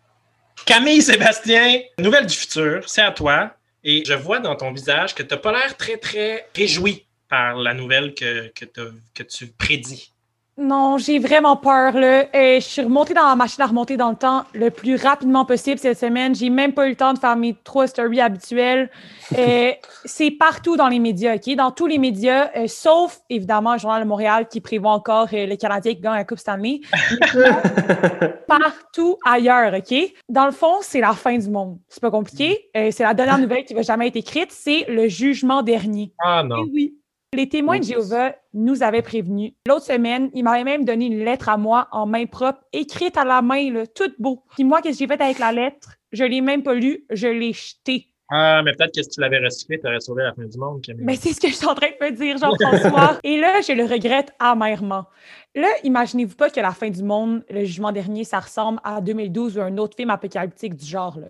Camille 0.67 1.01
Sébastien, 1.01 1.81
nouvelle 1.99 2.27
du 2.27 2.37
futur, 2.37 2.83
c'est 2.87 3.01
à 3.01 3.11
toi. 3.11 3.53
Et 3.83 4.05
je 4.05 4.13
vois 4.13 4.39
dans 4.41 4.55
ton 4.55 4.71
visage 4.71 5.15
que 5.15 5.23
tu 5.23 5.33
n'as 5.33 5.41
pas 5.41 5.53
l'air 5.53 5.75
très, 5.79 5.97
très 5.97 6.47
réjoui 6.55 7.07
par 7.31 7.57
la 7.57 7.73
nouvelle 7.73 8.13
que, 8.13 8.53
que 8.55 9.23
tu 9.23 9.47
prédis. 9.47 10.13
Non, 10.61 10.99
j'ai 10.99 11.19
vraiment 11.19 11.57
peur. 11.57 11.95
Là. 11.95 12.27
Euh, 12.35 12.57
je 12.57 12.61
suis 12.61 12.83
remontée 12.83 13.15
dans 13.15 13.27
la 13.27 13.35
machine 13.35 13.63
à 13.63 13.67
remonter 13.67 13.97
dans 13.97 14.11
le 14.11 14.17
temps 14.17 14.45
le 14.53 14.71
plus 14.71 14.97
rapidement 14.97 15.47
possible 15.47 15.79
cette 15.79 15.99
semaine. 15.99 16.35
J'ai 16.35 16.51
même 16.51 16.75
pas 16.75 16.87
eu 16.87 16.91
le 16.91 16.97
temps 16.97 17.15
de 17.15 17.19
faire 17.19 17.35
mes 17.35 17.57
trois 17.65 17.87
stories 17.87 18.21
habituelles. 18.21 18.91
Euh, 19.39 19.71
c'est 20.05 20.33
partout 20.33 20.77
dans 20.77 20.89
les 20.89 20.99
médias, 20.99 21.37
OK? 21.37 21.55
Dans 21.55 21.71
tous 21.71 21.87
les 21.87 21.99
médias, 21.99 22.51
euh, 22.57 22.67
sauf 22.67 23.21
évidemment 23.31 23.75
le 23.75 23.79
Journal 23.79 24.03
de 24.03 24.09
Montréal 24.09 24.49
qui 24.49 24.61
prévoit 24.61 24.91
encore 24.91 25.29
euh, 25.33 25.47
les 25.47 25.57
Canadiens 25.57 25.95
qui 25.95 26.01
gagnent 26.01 26.17
la 26.17 26.25
Coupe 26.25 26.41
Stanley. 26.41 26.81
partout 28.49 29.19
ailleurs, 29.25 29.73
OK? 29.73 29.95
Dans 30.29 30.47
le 30.47 30.51
fond, 30.51 30.79
c'est 30.83 31.01
la 31.01 31.13
fin 31.13 31.39
du 31.39 31.49
monde. 31.49 31.79
C'est 31.89 32.01
pas 32.01 32.11
compliqué. 32.11 32.69
Euh, 32.77 32.89
c'est 32.91 33.05
la 33.05 33.15
dernière 33.15 33.39
nouvelle 33.39 33.65
qui 33.65 33.73
va 33.73 33.83
jamais 33.83 34.09
être 34.09 34.17
écrite. 34.17 34.51
C'est 34.51 34.85
le 34.89 35.07
jugement 35.07 35.63
dernier. 35.63 36.13
Ah 36.19 36.43
non. 36.43 36.65
Eh 36.67 36.71
oui. 36.73 37.00
Les 37.33 37.49
témoins 37.49 37.79
de. 37.79 37.85
Jéhovah 37.85 38.35
nous 38.55 38.83
avaient 38.83 39.03
prévenus. 39.03 39.53
L'autre 39.69 39.85
semaine, 39.85 40.31
ils 40.35 40.43
m'avaient 40.43 40.65
même 40.65 40.85
donné 40.85 41.07
une 41.07 41.25
lettre 41.25 41.49
à 41.49 41.57
moi 41.57 41.87
en 41.93 42.05
main 42.05 42.27
propre, 42.27 42.61
écrite 42.73 43.17
à 43.17 43.25
la 43.25 43.41
main, 43.41 43.73
là, 43.73 43.87
toute 43.87 44.21
beau. 44.21 44.43
Puis 44.55 44.65
moi, 44.65 44.83
qu'est-ce 44.83 44.99
que 44.99 45.05
j'ai 45.05 45.07
fait 45.07 45.23
avec 45.23 45.39
la 45.39 45.53
lettre? 45.53 45.97
Je 46.11 46.25
l'ai 46.25 46.41
même 46.41 46.65
pas 46.65 46.75
lue, 46.75 47.05
je 47.11 47.29
l'ai 47.29 47.53
jetée. 47.53 48.09
Ah, 48.33 48.63
mais 48.65 48.73
peut-être 48.73 48.95
que 48.95 49.03
si 49.03 49.09
tu 49.09 49.21
l'avais 49.21 49.39
recyclé, 49.39 49.79
tu 49.79 49.87
aurais 49.87 50.01
sauvé 50.01 50.25
la 50.25 50.35
fin 50.35 50.45
du 50.45 50.59
monde, 50.59 50.83
Camille. 50.83 51.05
Mais 51.05 51.17
c'est 51.17 51.33
ce 51.33 51.41
que 51.41 51.49
je 51.49 51.55
suis 51.55 51.67
en 51.67 51.75
train 51.75 51.89
de 51.89 52.05
me 52.05 52.11
dire, 52.11 52.37
Jean-François. 52.37 53.19
Et 53.25 53.41
là, 53.41 53.61
je 53.61 53.73
le 53.73 53.85
regrette 53.85 54.33
amèrement. 54.41 55.07
Là, 55.55 55.69
imaginez-vous 55.85 56.37
pas 56.37 56.51
que 56.51 56.61
la 56.61 56.73
fin 56.73 56.91
du 56.91 57.03
monde, 57.03 57.45
le 57.49 57.65
jugement 57.65 57.93
dernier, 57.93 58.25
ça 58.25 58.41
ressemble 58.41 58.81
à 58.83 59.01
2012 59.01 59.57
ou 59.57 59.61
un 59.61 59.77
autre 59.79 59.97
film 59.97 60.11
apocalyptique 60.11 60.75
du 60.75 60.87
genre. 60.87 61.19
Là. 61.19 61.29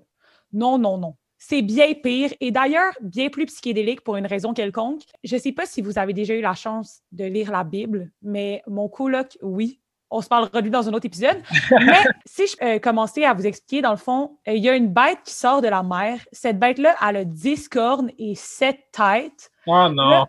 Non, 0.52 0.78
non, 0.78 0.98
non. 0.98 1.14
C'est 1.42 1.62
bien 1.62 1.94
pire 1.94 2.30
et 2.40 2.50
d'ailleurs 2.50 2.92
bien 3.00 3.30
plus 3.30 3.46
psychédélique 3.46 4.02
pour 4.02 4.16
une 4.16 4.26
raison 4.26 4.52
quelconque. 4.52 5.00
Je 5.24 5.34
ne 5.36 5.40
sais 5.40 5.52
pas 5.52 5.64
si 5.64 5.80
vous 5.80 5.98
avez 5.98 6.12
déjà 6.12 6.34
eu 6.34 6.42
la 6.42 6.52
chance 6.54 7.00
de 7.12 7.24
lire 7.24 7.50
la 7.50 7.64
Bible, 7.64 8.10
mais 8.22 8.62
mon 8.66 8.88
coloc, 8.90 9.38
oui. 9.40 9.80
On 10.10 10.20
se 10.20 10.28
parlera 10.28 10.50
de 10.60 10.64
lui 10.64 10.70
dans 10.70 10.86
un 10.88 10.92
autre 10.92 11.06
épisode. 11.06 11.40
Mais 11.80 12.02
si 12.26 12.42
je 12.48 12.56
euh, 12.64 12.78
commençais 12.80 13.24
à 13.24 13.32
vous 13.32 13.46
expliquer, 13.46 13.80
dans 13.80 13.92
le 13.92 13.96
fond, 13.96 14.36
euh, 14.48 14.52
il 14.54 14.62
y 14.62 14.68
a 14.68 14.74
une 14.74 14.88
bête 14.92 15.20
qui 15.24 15.32
sort 15.32 15.62
de 15.62 15.68
la 15.68 15.84
mer. 15.84 16.18
Cette 16.32 16.58
bête-là, 16.58 16.96
elle 17.08 17.16
a 17.16 17.24
10 17.24 17.68
cornes 17.68 18.10
et 18.18 18.34
7 18.34 18.76
têtes. 18.92 19.50
Oh 19.68 19.88
non. 19.88 20.10
Là, 20.10 20.26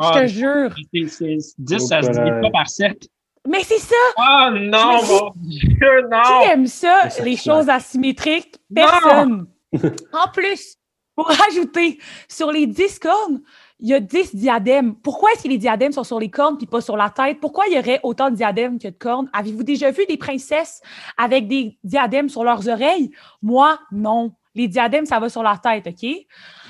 Je 0.00 0.04
Ah, 0.04 0.20
te 0.22 0.26
jure. 0.26 0.74
c'est- 0.92 1.06
c'est- 1.08 1.54
10, 1.58 1.78
ça 1.86 2.02
se 2.02 2.08
divise 2.10 2.40
pas 2.42 2.50
par 2.50 2.68
7. 2.68 3.08
Mais 3.48 3.62
c'est 3.62 3.78
ça! 3.78 3.94
Oh 4.18 4.50
non, 4.52 5.00
mon 5.08 5.30
Dieu, 5.36 6.08
non! 6.10 6.22
Qui 6.42 6.50
aime 6.50 6.66
ça, 6.66 7.04
les 7.24 7.36
choses 7.36 7.68
asymétriques? 7.70 8.56
Non! 8.70 9.46
En 10.12 10.28
plus, 10.32 10.76
pour 11.16 11.26
rajouter, 11.28 11.98
sur 12.28 12.50
les 12.50 12.66
10 12.66 12.98
cornes, 12.98 13.40
il 13.78 13.88
y 13.88 13.94
a 13.94 14.00
10 14.00 14.34
diadèmes. 14.36 14.94
Pourquoi 14.94 15.32
est-ce 15.32 15.42
que 15.44 15.48
les 15.48 15.58
diadèmes 15.58 15.92
sont 15.92 16.04
sur 16.04 16.18
les 16.20 16.30
cornes 16.30 16.56
puis 16.56 16.66
pas 16.66 16.80
sur 16.80 16.96
la 16.96 17.10
tête? 17.10 17.40
Pourquoi 17.40 17.64
il 17.68 17.74
y 17.74 17.78
aurait 17.78 18.00
autant 18.02 18.30
de 18.30 18.36
diadèmes 18.36 18.78
que 18.78 18.88
de 18.88 18.96
cornes? 18.96 19.28
Avez-vous 19.32 19.62
déjà 19.62 19.90
vu 19.90 20.04
des 20.06 20.16
princesses 20.16 20.80
avec 21.16 21.46
des 21.48 21.78
diadèmes 21.84 22.28
sur 22.28 22.44
leurs 22.44 22.68
oreilles? 22.68 23.10
Moi, 23.42 23.78
non. 23.92 24.32
Les 24.54 24.66
diadèmes, 24.68 25.06
ça 25.06 25.18
va 25.20 25.28
sur 25.28 25.42
la 25.42 25.56
tête, 25.58 25.86
OK? 25.86 26.10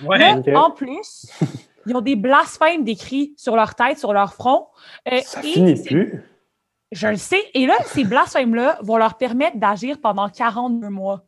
Ouais. 0.07 0.55
En 0.55 0.71
plus, 0.71 1.27
ils 1.87 1.97
ont 1.97 2.01
des 2.01 2.17
blasphèmes 2.17 2.85
décrits 2.85 3.35
sur 3.37 3.57
leur 3.57 3.75
tête, 3.75 3.99
sur 3.99 4.13
leur 4.13 4.35
front. 4.35 4.67
Euh, 5.11 5.21
Ça 5.25 5.41
et 5.41 5.53
finit 5.53 5.83
plus. 5.83 6.23
je 6.93 7.07
le 7.09 7.17
sais. 7.17 7.43
Et 7.55 7.67
là, 7.67 7.75
ces 7.87 8.05
blasphèmes-là 8.05 8.79
vont 8.83 8.97
leur 8.99 9.17
permettre 9.17 9.57
d'agir 9.59 9.99
pendant 10.01 10.29
42 10.29 10.89
mois. 10.91 11.25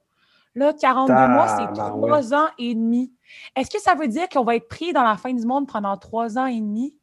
Là, 0.54 0.72
42 0.72 1.12
mois, 1.12 1.48
c'est 1.48 1.72
trois 1.72 2.34
ans 2.34 2.48
et 2.58 2.74
demi. 2.74 3.12
Est-ce 3.56 3.70
que 3.70 3.80
ça 3.80 3.94
veut 3.94 4.08
dire 4.08 4.28
qu'on 4.28 4.44
va 4.44 4.56
être 4.56 4.68
pris 4.68 4.92
dans 4.92 5.04
la 5.04 5.16
fin 5.16 5.32
du 5.32 5.46
monde 5.46 5.66
pendant 5.66 5.96
trois 5.96 6.38
ans 6.38 6.46
et 6.46 6.60
demi? 6.60 6.94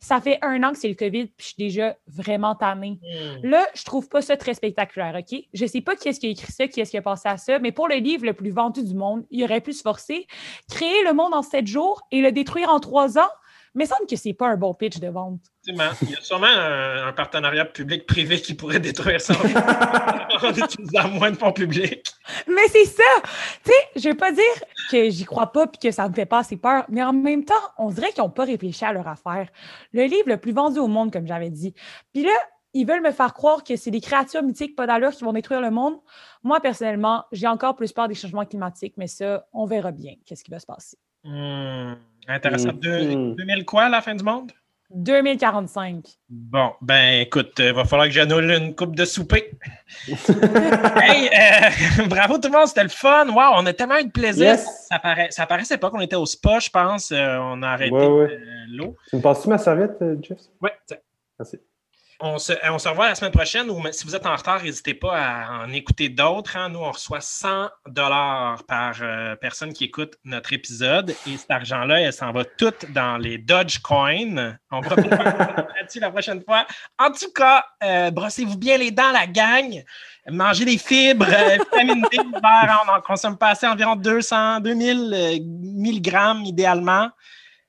Ça 0.00 0.20
fait 0.20 0.38
un 0.42 0.62
an 0.62 0.72
que 0.72 0.78
c'est 0.78 0.88
le 0.88 0.94
COVID, 0.94 1.26
puis 1.26 1.34
je 1.38 1.46
suis 1.46 1.56
déjà 1.58 1.96
vraiment 2.06 2.54
tannée. 2.54 2.98
Hmm. 3.02 3.46
Là, 3.46 3.66
je 3.74 3.84
trouve 3.84 4.08
pas 4.08 4.22
ça 4.22 4.36
très 4.36 4.54
spectaculaire, 4.54 5.14
OK? 5.18 5.38
Je 5.52 5.66
sais 5.66 5.80
pas 5.80 5.94
qui 5.94 6.08
est-ce 6.08 6.20
qui 6.20 6.26
a 6.26 6.30
écrit 6.30 6.52
ça, 6.52 6.68
qui 6.68 6.80
est-ce 6.80 6.90
qui 6.90 6.96
a 6.96 7.02
pensé 7.02 7.28
à 7.28 7.36
ça, 7.36 7.58
mais 7.58 7.72
pour 7.72 7.88
le 7.88 7.96
livre 7.96 8.24
le 8.24 8.32
plus 8.32 8.50
vendu 8.50 8.82
du 8.82 8.94
monde, 8.94 9.24
il 9.30 9.44
aurait 9.44 9.60
pu 9.60 9.72
se 9.72 9.82
forcer, 9.82 10.26
créer 10.70 11.04
le 11.04 11.12
monde 11.12 11.34
en 11.34 11.42
sept 11.42 11.66
jours 11.66 12.02
et 12.10 12.20
le 12.20 12.32
détruire 12.32 12.70
en 12.70 12.80
trois 12.80 13.18
ans? 13.18 13.30
Mais 13.74 13.84
il 13.84 13.86
semble 13.86 14.06
que 14.06 14.16
c'est 14.16 14.32
pas 14.32 14.48
un 14.48 14.56
bon 14.56 14.74
pitch 14.74 14.98
de 14.98 15.08
vente. 15.08 15.40
Il 15.66 15.76
y 15.76 15.80
a 15.80 16.20
sûrement 16.20 16.46
un, 16.46 17.08
un 17.08 17.12
partenariat 17.12 17.64
public-privé 17.64 18.40
qui 18.40 18.54
pourrait 18.54 18.80
détruire 18.80 19.20
ça 19.20 19.34
en, 20.42 20.50
utilisant 20.52 21.08
moins 21.08 21.30
de 21.30 21.36
fonds 21.36 21.52
publics. 21.52 22.10
Mais 22.46 22.66
c'est 22.68 22.86
ça! 22.86 23.02
Tu 23.64 23.70
sais, 23.70 24.00
je 24.00 24.08
veux 24.08 24.16
pas 24.16 24.32
dire 24.32 24.44
que 24.90 25.10
j'y 25.10 25.24
crois 25.24 25.52
pas 25.52 25.66
puis 25.66 25.78
que 25.78 25.90
ça 25.90 26.08
me 26.08 26.14
fait 26.14 26.26
pas 26.26 26.38
assez 26.38 26.56
peur, 26.56 26.84
mais 26.88 27.02
en 27.02 27.12
même 27.12 27.44
temps, 27.44 27.54
on 27.76 27.90
dirait 27.90 28.12
qu'ils 28.12 28.22
n'ont 28.22 28.30
pas 28.30 28.44
réfléchi 28.44 28.84
à 28.84 28.92
leur 28.92 29.06
affaire. 29.06 29.48
Le 29.92 30.04
livre 30.04 30.28
le 30.28 30.36
plus 30.38 30.52
vendu 30.52 30.78
au 30.78 30.88
monde, 30.88 31.12
comme 31.12 31.26
j'avais 31.26 31.50
dit. 31.50 31.74
Puis 32.12 32.22
là, 32.22 32.32
ils 32.74 32.86
veulent 32.86 33.02
me 33.02 33.12
faire 33.12 33.34
croire 33.34 33.64
que 33.64 33.76
c'est 33.76 33.90
des 33.90 34.00
créatures 34.00 34.42
mythiques 34.42 34.76
pas 34.76 34.86
d'allure 34.86 35.10
qui 35.10 35.24
vont 35.24 35.32
détruire 35.32 35.60
le 35.60 35.70
monde. 35.70 35.98
Moi, 36.42 36.60
personnellement, 36.60 37.24
j'ai 37.32 37.46
encore 37.46 37.76
plus 37.76 37.92
peur 37.92 38.08
des 38.08 38.14
changements 38.14 38.44
climatiques, 38.44 38.94
mais 38.96 39.06
ça, 39.06 39.46
on 39.52 39.66
verra 39.66 39.90
bien 39.90 40.14
qu'est-ce 40.24 40.44
qui 40.44 40.50
va 40.50 40.58
se 40.58 40.66
passer. 40.66 40.98
Hmm. 41.28 41.94
Intéressant. 42.26 42.72
Deux- 42.72 43.16
Mhm. 43.16 43.34
2000 43.36 43.64
quoi 43.64 43.84
à 43.84 43.88
la 43.88 44.00
fin 44.00 44.14
du 44.14 44.24
monde? 44.24 44.50
2045. 44.90 46.02
Bon, 46.30 46.70
ben 46.80 47.20
écoute, 47.20 47.52
il 47.58 47.72
va 47.74 47.84
falloir 47.84 48.06
que 48.08 48.14
j'annule 48.14 48.50
une 48.50 48.74
coupe 48.74 48.96
de 48.96 49.04
souper. 49.04 49.50
hey, 50.28 51.28
euh, 51.28 52.06
bravo 52.08 52.38
tout 52.38 52.48
le 52.50 52.56
monde, 52.56 52.66
c'était 52.68 52.84
le 52.84 52.88
fun. 52.88 53.26
Wow, 53.28 53.54
on 53.56 53.66
a 53.66 53.72
tellement 53.74 53.98
eu 53.98 54.04
de 54.04 54.10
plaisir. 54.10 54.46
Yes. 54.52 54.86
Ça, 54.88 54.98
paraît, 54.98 55.30
ça 55.30 55.46
paraissait 55.46 55.76
pas 55.78 55.90
qu'on 55.90 56.00
était 56.00 56.16
au 56.16 56.24
spa, 56.26 56.58
je 56.58 56.70
pense. 56.70 57.12
Euh, 57.12 57.36
on 57.40 57.62
a 57.62 57.68
arrêté 57.68 57.92
Ouais, 57.94 58.06
ouais. 58.06 58.32
euh, 58.32 58.38
l'eau. 58.70 58.96
Tu 59.10 59.16
me 59.16 59.20
passes-tu 59.20 59.48
ma 59.50 59.58
serviette, 59.58 59.96
euh, 60.00 60.16
Jeff? 60.22 60.38
Ouais, 60.62 60.72
tiens. 60.86 60.96
Merci. 61.38 61.58
On 62.20 62.38
se, 62.38 62.52
on 62.68 62.80
se 62.80 62.88
revoit 62.88 63.08
la 63.08 63.14
semaine 63.14 63.30
prochaine 63.30 63.70
ou 63.70 63.80
si 63.92 64.04
vous 64.04 64.16
êtes 64.16 64.26
en 64.26 64.34
retard, 64.34 64.60
n'hésitez 64.64 64.92
pas 64.92 65.16
à 65.16 65.50
en 65.60 65.72
écouter 65.72 66.08
d'autres. 66.08 66.56
hein. 66.56 66.68
Nous, 66.68 66.80
on 66.80 66.90
reçoit 66.90 67.20
100 67.20 67.68
dollars 67.86 68.64
par 68.64 68.96
euh, 69.02 69.36
personne 69.36 69.72
qui 69.72 69.84
écoute 69.84 70.16
notre 70.24 70.52
épisode 70.52 71.14
et 71.28 71.36
cet 71.36 71.48
argent-là, 71.52 72.00
elle 72.00 72.12
s'en 72.12 72.32
va 72.32 72.44
tout 72.44 72.74
dans 72.88 73.18
les 73.18 73.38
Dogecoin. 73.38 74.58
On 74.72 74.80
va 74.80 74.96
là-dessus 75.76 76.00
la 76.00 76.10
prochaine 76.10 76.42
fois. 76.42 76.66
En 76.98 77.12
tout 77.12 77.30
cas, 77.32 77.64
euh, 77.84 78.10
brossez-vous 78.10 78.58
bien 78.58 78.78
les 78.78 78.90
dents, 78.90 79.12
la 79.12 79.28
gang. 79.28 79.84
Mangez 80.26 80.64
des 80.64 80.78
fibres, 80.78 81.24
euh, 81.32 81.58
vitamine 81.72 82.04
D 82.10 82.18
on 82.18 82.92
en 82.96 83.00
consomme 83.00 83.38
pas 83.38 83.50
assez, 83.50 83.66
environ 83.68 83.94
200, 83.94 84.58
2000 84.60 85.14
euh, 85.14 85.38
milligrammes 85.44 86.42
idéalement. 86.44 87.10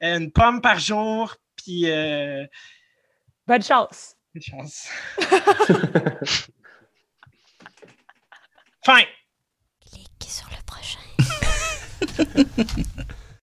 Euh, 0.02 0.18
une 0.18 0.32
pomme 0.32 0.60
par 0.60 0.80
jour, 0.80 1.36
puis... 1.56 1.84
euh, 1.92 2.46
Bonne 3.46 3.62
chance! 3.62 4.16
Bonne 4.34 4.44
chance. 4.44 4.88
fin. 8.86 9.04
Clique 9.86 10.28
sur 10.28 10.48
le 10.50 10.58
prochain. 10.65 11.00